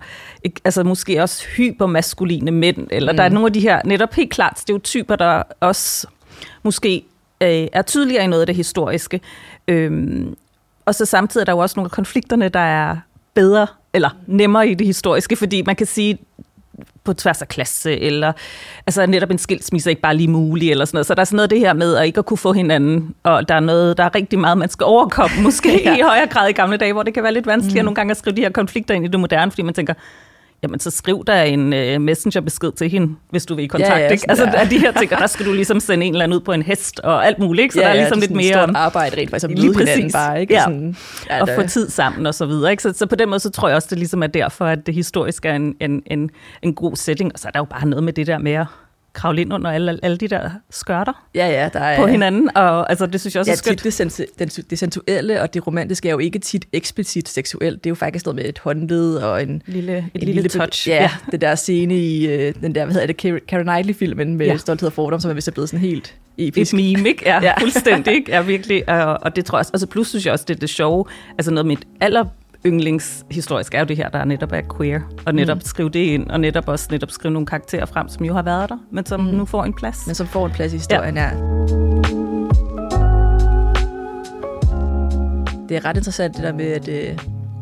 altså 0.64 0.84
måske 0.84 1.22
også 1.22 1.44
hypermaskuline 1.56 2.50
mænd, 2.50 2.88
eller 2.90 3.12
mm. 3.12 3.16
der 3.16 3.24
er 3.24 3.28
mm. 3.28 3.34
nogle 3.34 3.46
af 3.46 3.52
de 3.52 3.60
her 3.60 3.80
netop 3.84 4.14
helt 4.14 4.30
klart 4.30 4.58
stereotyper, 4.58 5.16
der 5.16 5.42
også 5.60 6.06
måske 6.62 7.04
øh, 7.40 7.66
er 7.72 7.82
tydeligere 7.82 8.24
i 8.24 8.26
noget 8.26 8.40
af 8.40 8.46
det 8.46 8.56
historiske. 8.56 9.20
Øhm, 9.68 10.36
og 10.86 10.94
så 10.94 11.04
samtidig 11.04 11.42
er 11.42 11.44
der 11.44 11.52
jo 11.52 11.58
også 11.58 11.74
nogle 11.76 11.86
af 11.86 11.90
konflikterne, 11.90 12.48
der 12.48 12.60
er 12.60 12.96
bedre 13.34 13.66
eller 13.92 14.10
nemmere 14.26 14.68
i 14.68 14.74
det 14.74 14.86
historiske, 14.86 15.36
fordi 15.36 15.62
man 15.62 15.76
kan 15.76 15.86
sige, 15.86 16.18
på 17.04 17.12
tværs 17.12 17.42
af 17.42 17.48
klasse, 17.48 18.00
eller 18.00 18.32
altså 18.86 19.06
netop 19.06 19.30
en 19.30 19.38
skilsmisse 19.38 19.88
er 19.88 19.90
ikke 19.90 20.02
bare 20.02 20.16
lige 20.16 20.28
mulig, 20.28 20.70
eller 20.70 20.84
sådan 20.84 20.96
noget. 20.96 21.06
Så 21.06 21.14
der 21.14 21.20
er 21.20 21.24
sådan 21.24 21.36
noget 21.36 21.50
det 21.50 21.60
her 21.60 21.72
med 21.72 21.96
at 21.96 22.06
ikke 22.06 22.18
at 22.18 22.26
kunne 22.26 22.38
få 22.38 22.52
hinanden, 22.52 23.14
og 23.22 23.48
der 23.48 23.54
er 23.54 23.60
noget, 23.60 23.96
der 23.96 24.04
er 24.04 24.14
rigtig 24.14 24.38
meget, 24.38 24.58
man 24.58 24.68
skal 24.68 24.84
overkomme, 24.84 25.42
måske 25.42 25.82
ja. 25.84 25.96
i 25.96 26.00
højere 26.00 26.26
grad 26.26 26.48
i 26.48 26.52
gamle 26.52 26.76
dage, 26.76 26.92
hvor 26.92 27.02
det 27.02 27.14
kan 27.14 27.22
være 27.22 27.32
lidt 27.34 27.46
vanskeligt 27.46 27.82
mm. 27.82 27.84
nogle 27.84 27.94
gange 27.94 28.10
at 28.10 28.16
skrive 28.16 28.36
de 28.36 28.42
her 28.42 28.50
konflikter 28.50 28.94
ind 28.94 29.04
i 29.04 29.08
det 29.08 29.20
moderne, 29.20 29.50
fordi 29.50 29.62
man 29.62 29.74
tænker, 29.74 29.94
jamen 30.62 30.80
så 30.80 30.90
skriv 30.90 31.24
der 31.26 31.42
en 31.42 31.72
uh, 31.72 32.02
messengerbesked 32.02 32.72
til 32.72 32.90
hende, 32.90 33.14
hvis 33.30 33.46
du 33.46 33.54
vil 33.54 33.64
i 33.64 33.66
kontakt. 33.66 33.90
Ja, 33.90 34.04
ja, 34.04 34.08
ikke? 34.08 34.24
Altså, 34.28 34.44
ja. 34.44 34.64
de 34.64 34.78
her 34.78 34.92
ting, 34.92 35.10
der 35.20 35.26
skal 35.26 35.46
du 35.46 35.52
ligesom 35.52 35.80
sende 35.80 36.06
en 36.06 36.12
eller 36.12 36.24
anden 36.24 36.36
ud 36.36 36.40
på 36.40 36.52
en 36.52 36.62
hest 36.62 37.00
og 37.00 37.26
alt 37.26 37.38
muligt. 37.38 37.62
Ikke? 37.62 37.74
Så 37.74 37.80
ja, 37.80 37.86
der 37.86 37.92
er 37.92 37.96
ligesom 37.96 38.18
ja, 38.18 38.20
lidt 38.20 38.36
mere... 38.36 38.52
Stort 38.52 38.70
arbejde 38.74 39.16
rent 39.16 39.30
faktisk 39.30 39.50
at 39.50 39.58
møde 39.58 39.78
hinanden 39.78 40.12
bare. 40.12 40.40
Ikke? 40.40 40.54
Ja. 40.54 40.60
Sådan, 40.60 40.96
ja, 41.30 41.42
og 41.42 41.48
få 41.54 41.62
tid 41.62 41.90
sammen 41.90 42.26
og 42.26 42.34
så 42.34 42.46
videre. 42.46 42.70
Ikke? 42.70 42.82
Så, 42.82 42.92
så 42.92 43.06
på 43.06 43.16
den 43.16 43.28
måde, 43.28 43.40
så 43.40 43.50
tror 43.50 43.68
jeg 43.68 43.76
også, 43.76 43.88
det 43.90 43.98
ligesom 43.98 44.22
er 44.22 44.26
derfor, 44.26 44.64
at 44.64 44.86
det 44.86 44.94
historiske 44.94 45.48
er 45.48 45.56
en, 45.56 45.74
en, 45.80 46.02
en, 46.06 46.30
en 46.62 46.74
god 46.74 46.96
setting. 46.96 47.32
Og 47.32 47.38
så 47.38 47.48
er 47.48 47.52
der 47.52 47.60
jo 47.60 47.64
bare 47.64 47.86
noget 47.86 48.04
med 48.04 48.12
det 48.12 48.26
der 48.26 48.38
med 48.38 48.52
at 48.52 48.66
kravle 49.12 49.40
ind 49.40 49.52
under 49.52 49.70
alle, 49.70 49.98
alle 50.02 50.16
de 50.16 50.28
der 50.28 50.50
skørter 50.70 51.26
ja, 51.34 51.48
ja, 51.48 51.68
der 51.72 51.80
er, 51.80 52.00
på 52.00 52.06
hinanden. 52.06 52.56
Og 52.56 52.90
altså, 52.90 53.06
det 53.06 53.20
synes 53.20 53.34
jeg 53.34 53.40
også 53.40 53.50
ja, 53.50 53.54
er 53.54 53.56
skønt. 53.56 53.84
Det, 53.84 53.92
sensu, 53.92 54.62
det 54.70 54.78
sensuelle 54.78 55.42
og 55.42 55.54
det 55.54 55.66
romantiske 55.66 56.08
er 56.08 56.12
jo 56.12 56.18
ikke 56.18 56.38
tit 56.38 56.66
eksplicit 56.72 57.28
seksuelt. 57.28 57.84
Det 57.84 57.86
er 57.86 57.90
jo 57.90 57.94
faktisk 57.94 58.26
noget 58.26 58.36
med 58.36 58.44
et 58.44 58.58
håndled 58.58 59.16
og 59.16 59.42
en... 59.42 59.62
Lille, 59.66 59.96
et 59.98 60.04
en 60.04 60.10
lille, 60.14 60.34
lille 60.34 60.48
touch. 60.48 60.88
Ja, 60.88 61.02
ja, 61.02 61.10
det 61.30 61.40
der 61.40 61.54
scene 61.54 61.98
i 61.98 62.26
uh, 62.26 62.54
den 62.62 62.74
der, 62.74 62.84
hvad 62.84 62.94
hedder 62.94 63.06
det, 63.06 63.46
Karen 63.46 63.64
Knightley-filmen 63.64 64.36
med 64.36 64.46
ja. 64.46 64.56
Stolthed 64.56 64.86
og 64.86 64.92
Fordom, 64.92 65.20
som 65.20 65.30
er 65.30 65.34
vist 65.34 65.48
er 65.48 65.52
blevet 65.52 65.68
sådan 65.68 65.80
helt 65.80 66.14
episk. 66.38 66.74
Et 66.74 66.76
meme, 66.76 67.08
ikke? 67.08 67.22
Ja, 67.26 67.42
ja. 67.42 67.60
fuldstændig, 67.60 68.14
ikke? 68.14 68.30
Ja, 68.30 68.42
virkelig. 68.42 68.88
Og, 68.88 69.18
og 69.22 69.36
det 69.36 69.44
tror 69.44 69.58
jeg 69.58 69.60
også, 69.60 69.70
altså 69.74 69.86
plus 69.86 70.08
synes 70.08 70.26
jeg 70.26 70.32
også, 70.32 70.44
det 70.48 70.56
er 70.56 70.60
det 70.60 70.70
sjove, 70.70 71.04
altså 71.38 71.50
noget 71.50 71.66
med 71.66 71.76
aller 72.00 72.24
yndlingshistorisk 72.66 73.74
er 73.74 73.78
jo 73.78 73.84
det 73.84 73.96
her, 73.96 74.08
der 74.08 74.24
netop 74.24 74.52
er 74.52 74.62
queer, 74.76 75.00
og 75.26 75.34
netop 75.34 75.56
mm. 75.56 75.60
skrive 75.60 75.88
det 75.88 76.00
ind, 76.00 76.30
og 76.30 76.40
netop 76.40 76.68
også 76.68 76.88
netop 76.90 77.10
skrive 77.10 77.32
nogle 77.32 77.46
karakterer 77.46 77.86
frem, 77.86 78.08
som 78.08 78.24
jo 78.24 78.34
har 78.34 78.42
været 78.42 78.68
der, 78.68 78.76
men 78.92 79.06
som 79.06 79.20
mm. 79.20 79.26
nu 79.26 79.44
får 79.44 79.64
en 79.64 79.74
plads. 79.74 80.06
Men 80.06 80.14
som 80.14 80.26
får 80.26 80.46
en 80.46 80.52
plads 80.52 80.72
i 80.72 80.76
historien, 80.76 81.16
ja. 81.16 81.22
ja. 81.22 81.30
Det 85.68 85.76
er 85.76 85.84
ret 85.84 85.96
interessant 85.96 86.36
det 86.36 86.42
der 86.42 86.52
med, 86.52 86.66
at, 86.66 86.88
øh, 86.88 87.18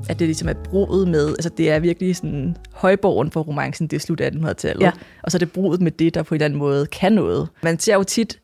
at 0.09 0.19
det 0.19 0.27
ligesom 0.27 0.49
er 0.49 0.53
brudet 0.53 1.09
med, 1.09 1.29
altså 1.29 1.49
det 1.49 1.71
er 1.71 1.79
virkelig 1.79 2.17
sådan 2.17 2.57
højborgen 2.73 3.31
for 3.31 3.41
romancen, 3.41 3.87
det 3.87 3.97
er 3.97 4.01
slut 4.01 4.21
1800-tallet, 4.21 4.83
ja. 4.83 4.91
og 5.23 5.31
så 5.31 5.37
er 5.37 5.39
det 5.39 5.53
brudet 5.53 5.81
med 5.81 5.91
det, 5.91 6.15
der 6.15 6.23
på 6.23 6.35
en 6.35 6.37
eller 6.37 6.45
anden 6.45 6.59
måde 6.59 6.87
kan 6.87 7.13
noget. 7.13 7.49
Man 7.63 7.79
ser 7.79 7.95
jo 7.95 8.03
tit, 8.03 8.41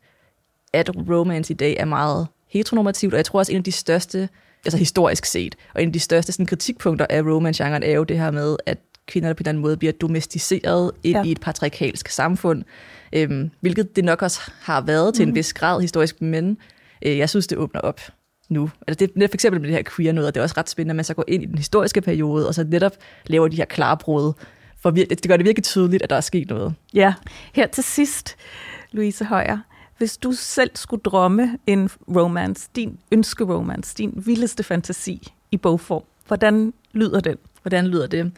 at 0.73 0.91
romance 1.09 1.53
i 1.53 1.55
dag 1.55 1.75
er 1.79 1.85
meget 1.85 2.27
heteronormativt, 2.49 3.13
og 3.13 3.17
jeg 3.17 3.25
tror 3.25 3.39
også, 3.39 3.51
en 3.51 3.57
af 3.57 3.63
de 3.63 3.71
største 3.71 4.29
altså 4.65 4.77
historisk 4.77 5.25
set. 5.25 5.55
Og 5.73 5.81
en 5.81 5.89
af 5.89 5.93
de 5.93 5.99
største 5.99 6.31
sådan, 6.31 6.45
kritikpunkter 6.45 7.05
af 7.09 7.21
romance-genren 7.21 7.83
er 7.83 7.91
jo 7.91 8.03
det 8.03 8.19
her 8.19 8.31
med, 8.31 8.57
at 8.65 8.77
kvinder 9.07 9.33
på 9.33 9.37
en 9.37 9.41
eller 9.41 9.49
anden 9.49 9.61
måde 9.61 9.77
bliver 9.77 9.93
domesticeret 9.93 10.91
ind 11.03 11.17
ja. 11.17 11.23
i 11.23 11.31
et 11.31 11.39
patriarkalsk 11.39 12.09
samfund, 12.09 12.63
øhm, 13.13 13.51
hvilket 13.59 13.95
det 13.95 14.05
nok 14.05 14.21
også 14.21 14.41
har 14.61 14.81
været 14.81 15.13
til 15.13 15.23
mm. 15.23 15.27
en 15.27 15.31
mhm. 15.31 15.35
vis 15.35 15.53
grad 15.53 15.81
historisk, 15.81 16.21
men 16.21 16.57
øh, 17.05 17.17
jeg 17.17 17.29
synes, 17.29 17.47
det 17.47 17.57
åbner 17.57 17.81
op 17.81 18.01
nu. 18.49 18.69
Altså 18.87 19.05
det, 19.05 19.29
for 19.29 19.35
eksempel 19.35 19.61
med 19.61 19.69
det 19.69 19.75
her 19.75 19.83
queer 19.95 20.11
noget, 20.11 20.27
og 20.27 20.35
det 20.35 20.39
er 20.39 20.43
også 20.43 20.55
ret 20.57 20.69
spændende, 20.69 20.91
at 20.91 20.95
man 20.95 21.05
så 21.05 21.13
går 21.13 21.23
ind 21.27 21.43
i 21.43 21.45
den 21.45 21.57
historiske 21.57 22.01
periode, 22.01 22.47
og 22.47 22.55
så 22.55 22.63
netop 22.63 22.91
laver 23.25 23.47
de 23.47 23.55
her 23.55 23.65
klarbrud, 23.65 24.33
for 24.81 24.91
det 24.91 25.27
gør 25.27 25.37
det 25.37 25.45
virkelig 25.45 25.63
tydeligt, 25.63 26.03
at 26.03 26.09
der 26.09 26.15
er 26.15 26.21
sket 26.21 26.49
noget. 26.49 26.73
Ja, 26.93 27.13
her 27.53 27.67
til 27.67 27.83
sidst, 27.83 28.35
Louise 28.91 29.25
Højer, 29.25 29.57
hvis 29.97 30.17
du 30.17 30.31
selv 30.31 30.71
skulle 30.75 31.01
drømme 31.03 31.57
en 31.67 31.89
romance, 32.15 32.69
din 32.75 32.99
ønskeromance, 33.11 33.95
din 33.97 34.23
vildeste 34.25 34.63
fantasi 34.63 35.31
i 35.51 35.57
bogform, 35.57 36.03
hvordan 36.27 36.73
lyder 36.93 37.19
den? 37.19 37.37
Hvordan 37.61 37.87
lyder 37.87 38.07
det? 38.07 38.31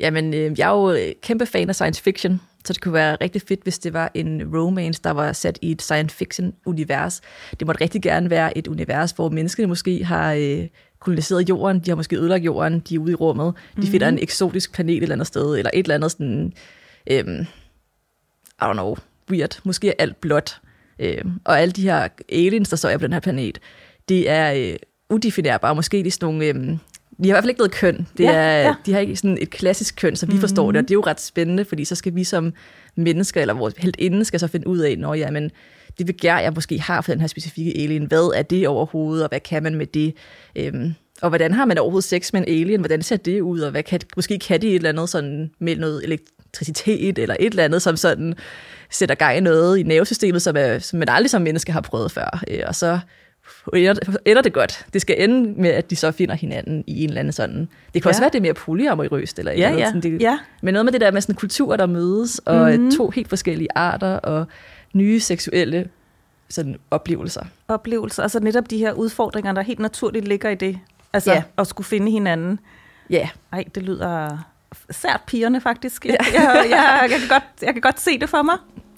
Jamen, 0.00 0.34
øh, 0.34 0.58
jeg 0.58 0.68
er 0.68 0.74
jo 0.74 0.92
øh, 0.92 1.12
kæmpe 1.22 1.46
fan 1.46 1.68
af 1.68 1.74
science 1.74 2.02
fiction, 2.02 2.40
så 2.64 2.72
det 2.72 2.82
kunne 2.82 2.94
være 2.94 3.16
rigtig 3.20 3.42
fedt, 3.42 3.62
hvis 3.62 3.78
det 3.78 3.92
var 3.92 4.10
en 4.14 4.56
romance, 4.56 5.00
der 5.04 5.10
var 5.10 5.32
sat 5.32 5.58
i 5.62 5.70
et 5.70 5.82
science 5.82 6.16
fiction-univers. 6.16 7.20
Det 7.58 7.66
måtte 7.66 7.80
rigtig 7.80 8.02
gerne 8.02 8.30
være 8.30 8.58
et 8.58 8.66
univers, 8.66 9.10
hvor 9.10 9.28
menneskene 9.28 9.66
måske 9.66 10.04
har 10.04 10.32
øh, 10.32 10.68
koloniseret 10.98 11.48
jorden, 11.48 11.80
de 11.80 11.90
har 11.90 11.96
måske 11.96 12.16
ødelagt 12.16 12.44
jorden, 12.44 12.80
de 12.80 12.94
er 12.94 12.98
ude 12.98 13.12
i 13.12 13.14
rummet, 13.14 13.54
de 13.54 13.60
mm-hmm. 13.76 13.90
finder 13.90 14.08
en 14.08 14.18
eksotisk 14.18 14.72
planet 14.72 14.96
et 14.96 15.02
eller 15.02 15.14
andet 15.14 15.26
sted, 15.26 15.56
eller 15.56 15.70
et 15.74 15.84
eller 15.84 15.94
andet 15.94 16.10
sådan, 16.10 16.52
øh, 17.10 17.46
I 18.60 18.62
don't 18.62 18.72
know, 18.72 18.96
weird. 19.30 19.60
Måske 19.64 19.88
er 19.88 19.92
alt 19.98 20.20
blåt. 20.20 20.60
Øh, 21.00 21.24
og 21.44 21.60
alle 21.60 21.72
de 21.72 21.82
her 21.82 22.08
aliens, 22.32 22.68
der 22.68 22.76
så 22.76 22.88
er 22.88 22.96
på 22.96 23.04
den 23.04 23.12
her 23.12 23.20
planet, 23.20 23.58
de 24.08 24.26
er 24.26 24.54
øh, 24.54 24.76
udefinerbare. 25.10 25.74
Måske 25.74 26.04
de 26.04 26.10
sådan 26.10 26.26
nogle... 26.26 26.46
Øh, 26.46 26.78
de 27.22 27.28
har 27.28 27.34
i 27.34 27.34
hvert 27.34 27.42
fald 27.42 27.50
ikke 27.50 27.58
noget 27.58 27.72
køn. 27.72 28.06
Det 28.18 28.24
ja, 28.24 28.32
er, 28.32 28.60
ja. 28.60 28.74
De 28.86 28.92
har 28.92 29.00
ikke 29.00 29.16
sådan 29.16 29.38
et 29.40 29.50
klassisk 29.50 29.96
køn, 29.96 30.16
som 30.16 30.28
vi 30.28 30.32
mm-hmm. 30.32 30.40
forstår 30.40 30.72
det, 30.72 30.78
og 30.78 30.82
det 30.82 30.90
er 30.90 30.96
jo 30.96 31.02
ret 31.06 31.20
spændende, 31.20 31.64
fordi 31.64 31.84
så 31.84 31.94
skal 31.94 32.14
vi 32.14 32.24
som 32.24 32.52
mennesker, 32.96 33.40
eller 33.40 33.54
vores 33.54 33.74
helt 33.78 33.96
inden 33.98 34.24
skal 34.24 34.40
så 34.40 34.46
finde 34.46 34.66
ud 34.66 34.78
af, 34.78 34.98
når 34.98 35.14
ja, 35.14 35.30
men 35.30 35.50
det 35.98 36.06
begær, 36.06 36.38
jeg 36.38 36.52
måske 36.54 36.80
har 36.80 37.00
for 37.00 37.12
den 37.12 37.20
her 37.20 37.28
specifikke 37.28 37.82
alien, 37.82 38.04
hvad 38.04 38.32
er 38.36 38.42
det 38.42 38.68
overhovedet, 38.68 39.24
og 39.24 39.28
hvad 39.28 39.40
kan 39.40 39.62
man 39.62 39.74
med 39.74 39.86
det? 39.86 40.14
Øhm, 40.56 40.94
og 41.22 41.28
hvordan 41.28 41.52
har 41.52 41.64
man 41.64 41.78
overhovedet 41.78 42.04
sex 42.04 42.32
med 42.32 42.40
en 42.40 42.60
alien? 42.60 42.80
Hvordan 42.80 43.02
ser 43.02 43.16
det 43.16 43.40
ud? 43.40 43.60
Og 43.60 43.70
hvad 43.70 43.82
kan, 43.82 44.00
måske 44.16 44.38
kan 44.38 44.62
de 44.62 44.68
et 44.68 44.74
eller 44.74 44.88
andet 44.88 45.08
sådan 45.08 45.50
med 45.58 45.76
noget 45.76 46.20
elektricitet 46.50 47.18
eller 47.18 47.36
et 47.40 47.50
eller 47.50 47.64
andet, 47.64 47.82
som 47.82 47.96
sådan 47.96 48.34
sætter 48.90 49.14
gang 49.14 49.36
i 49.36 49.40
noget 49.40 49.78
i 49.78 49.82
nervesystemet, 49.82 50.42
som, 50.42 50.56
er, 50.56 50.78
som 50.78 50.98
man 50.98 51.08
aldrig 51.08 51.30
som 51.30 51.42
menneske 51.42 51.72
har 51.72 51.80
prøvet 51.80 52.12
før. 52.12 52.42
Øh, 52.50 52.60
og 52.66 52.74
så 52.74 52.98
ender, 53.74 53.94
ender 54.24 54.42
det 54.42 54.52
godt. 54.52 54.86
Det 54.92 55.00
skal 55.00 55.22
ende 55.22 55.60
med, 55.60 55.70
at 55.70 55.90
de 55.90 55.96
så 55.96 56.12
finder 56.12 56.34
hinanden 56.34 56.84
i 56.86 57.02
en 57.02 57.08
eller 57.08 57.20
anden 57.20 57.32
sådan... 57.32 57.68
Det 57.94 58.02
kan 58.02 58.02
ja. 58.04 58.08
også 58.08 58.20
være, 58.20 58.30
det 58.30 58.38
er 58.38 58.42
mere 58.42 58.54
polyamorøst, 58.54 59.38
eller 59.38 59.52
ja, 59.52 59.68
eller 59.68 59.80
ja. 59.80 59.86
Sådan, 59.86 60.00
det, 60.00 60.22
ja. 60.22 60.38
Men 60.62 60.74
noget 60.74 60.84
med 60.84 60.92
det 60.92 61.00
der 61.00 61.10
med 61.10 61.20
sådan 61.20 61.34
kulturer, 61.34 61.76
der 61.76 61.86
mødes, 61.86 62.38
og 62.38 62.70
mm-hmm. 62.70 62.90
to 62.90 63.10
helt 63.10 63.28
forskellige 63.28 63.68
arter, 63.74 64.16
og 64.16 64.46
nye 64.92 65.20
seksuelle 65.20 65.88
sådan, 66.48 66.76
oplevelser. 66.90 67.44
Oplevelser, 67.68 68.22
og 68.22 68.30
så 68.30 68.40
netop 68.40 68.70
de 68.70 68.78
her 68.78 68.92
udfordringer, 68.92 69.52
der 69.52 69.62
helt 69.62 69.78
naturligt 69.78 70.28
ligger 70.28 70.50
i 70.50 70.54
det. 70.54 70.78
Altså 71.12 71.32
Ja. 71.32 71.42
at 71.58 71.66
skulle 71.66 71.86
finde 71.86 72.10
hinanden. 72.12 72.58
Ja, 73.10 73.28
Ej, 73.52 73.64
det 73.74 73.82
lyder 73.82 74.38
sært 74.90 75.20
pigerne 75.26 75.60
faktisk. 75.60 76.04
Jeg, 76.06 76.16
jeg, 76.34 76.66
jeg, 76.70 76.98
jeg, 77.10 77.10
kan 77.20 77.28
godt, 77.28 77.42
jeg 77.62 77.72
kan 77.72 77.80
godt 77.80 78.00
se 78.00 78.18
det 78.18 78.28
for 78.28 78.42
mig. 78.42 78.54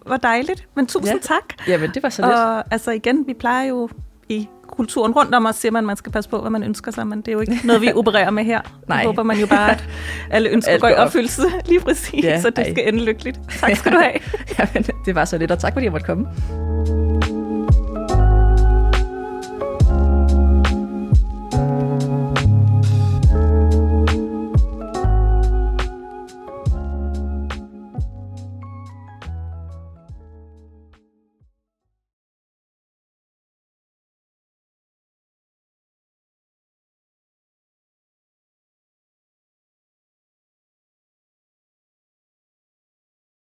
Hvor 0.07 0.17
dejligt. 0.17 0.67
Men 0.77 0.87
tusind 0.87 1.21
Ja. 1.23 1.27
tak. 1.35 1.69
jamen 1.69 1.91
det 1.95 2.03
var 2.03 2.09
så 2.09 2.23
lidt. 2.23 2.35
Og 2.35 2.65
altså 2.73 2.91
igen, 2.91 3.25
vi 3.27 3.35
plejer 3.35 3.69
jo 3.69 3.89
i 4.29 4.49
kulturen 4.69 5.13
rundt 5.13 5.35
om 5.35 5.47
os, 5.47 5.57
siger 5.57 5.73
man, 5.73 5.85
at 5.85 5.87
man 5.87 5.97
skal 5.97 6.13
passe 6.13 6.31
på, 6.31 6.41
hvad 6.41 6.51
man 6.51 6.63
ønsker 6.63 6.91
sig, 6.93 7.07
men 7.07 7.19
det 7.21 7.29
er 7.29 7.33
jo 7.33 7.41
ikke 7.41 7.61
noget, 7.65 7.83
vi 7.83 7.93
opererer 8.01 8.31
med 8.31 8.45
her. 8.45 8.61
Nej. 8.89 9.05
Håber 9.05 9.23
man 9.23 9.39
jo 9.39 9.47
bare, 9.47 9.71
at 9.71 9.85
alle 10.31 10.49
ønsker 10.49 10.79
går 10.79 10.89
i 10.89 10.95
opfyldelse 10.95 11.43
lige 11.69 11.81
præcis, 11.81 12.25
Ja, 12.25 12.41
så 12.41 12.51
det 12.51 12.59
ej. 12.59 12.71
skal 12.73 12.89
ende 12.89 13.05
lykkeligt. 13.05 13.41
Tak 13.61 13.77
skal 13.77 13.93
du 13.93 13.99
have. 13.99 14.13
Jamen, 14.59 14.85
det 15.07 15.15
var 15.15 15.25
så 15.25 15.39
lidt, 15.39 15.51
og 15.51 15.59
tak 15.59 15.73
fordi 15.73 15.85
jeg 15.85 15.93
måtte 15.93 16.07
komme. 16.07 16.27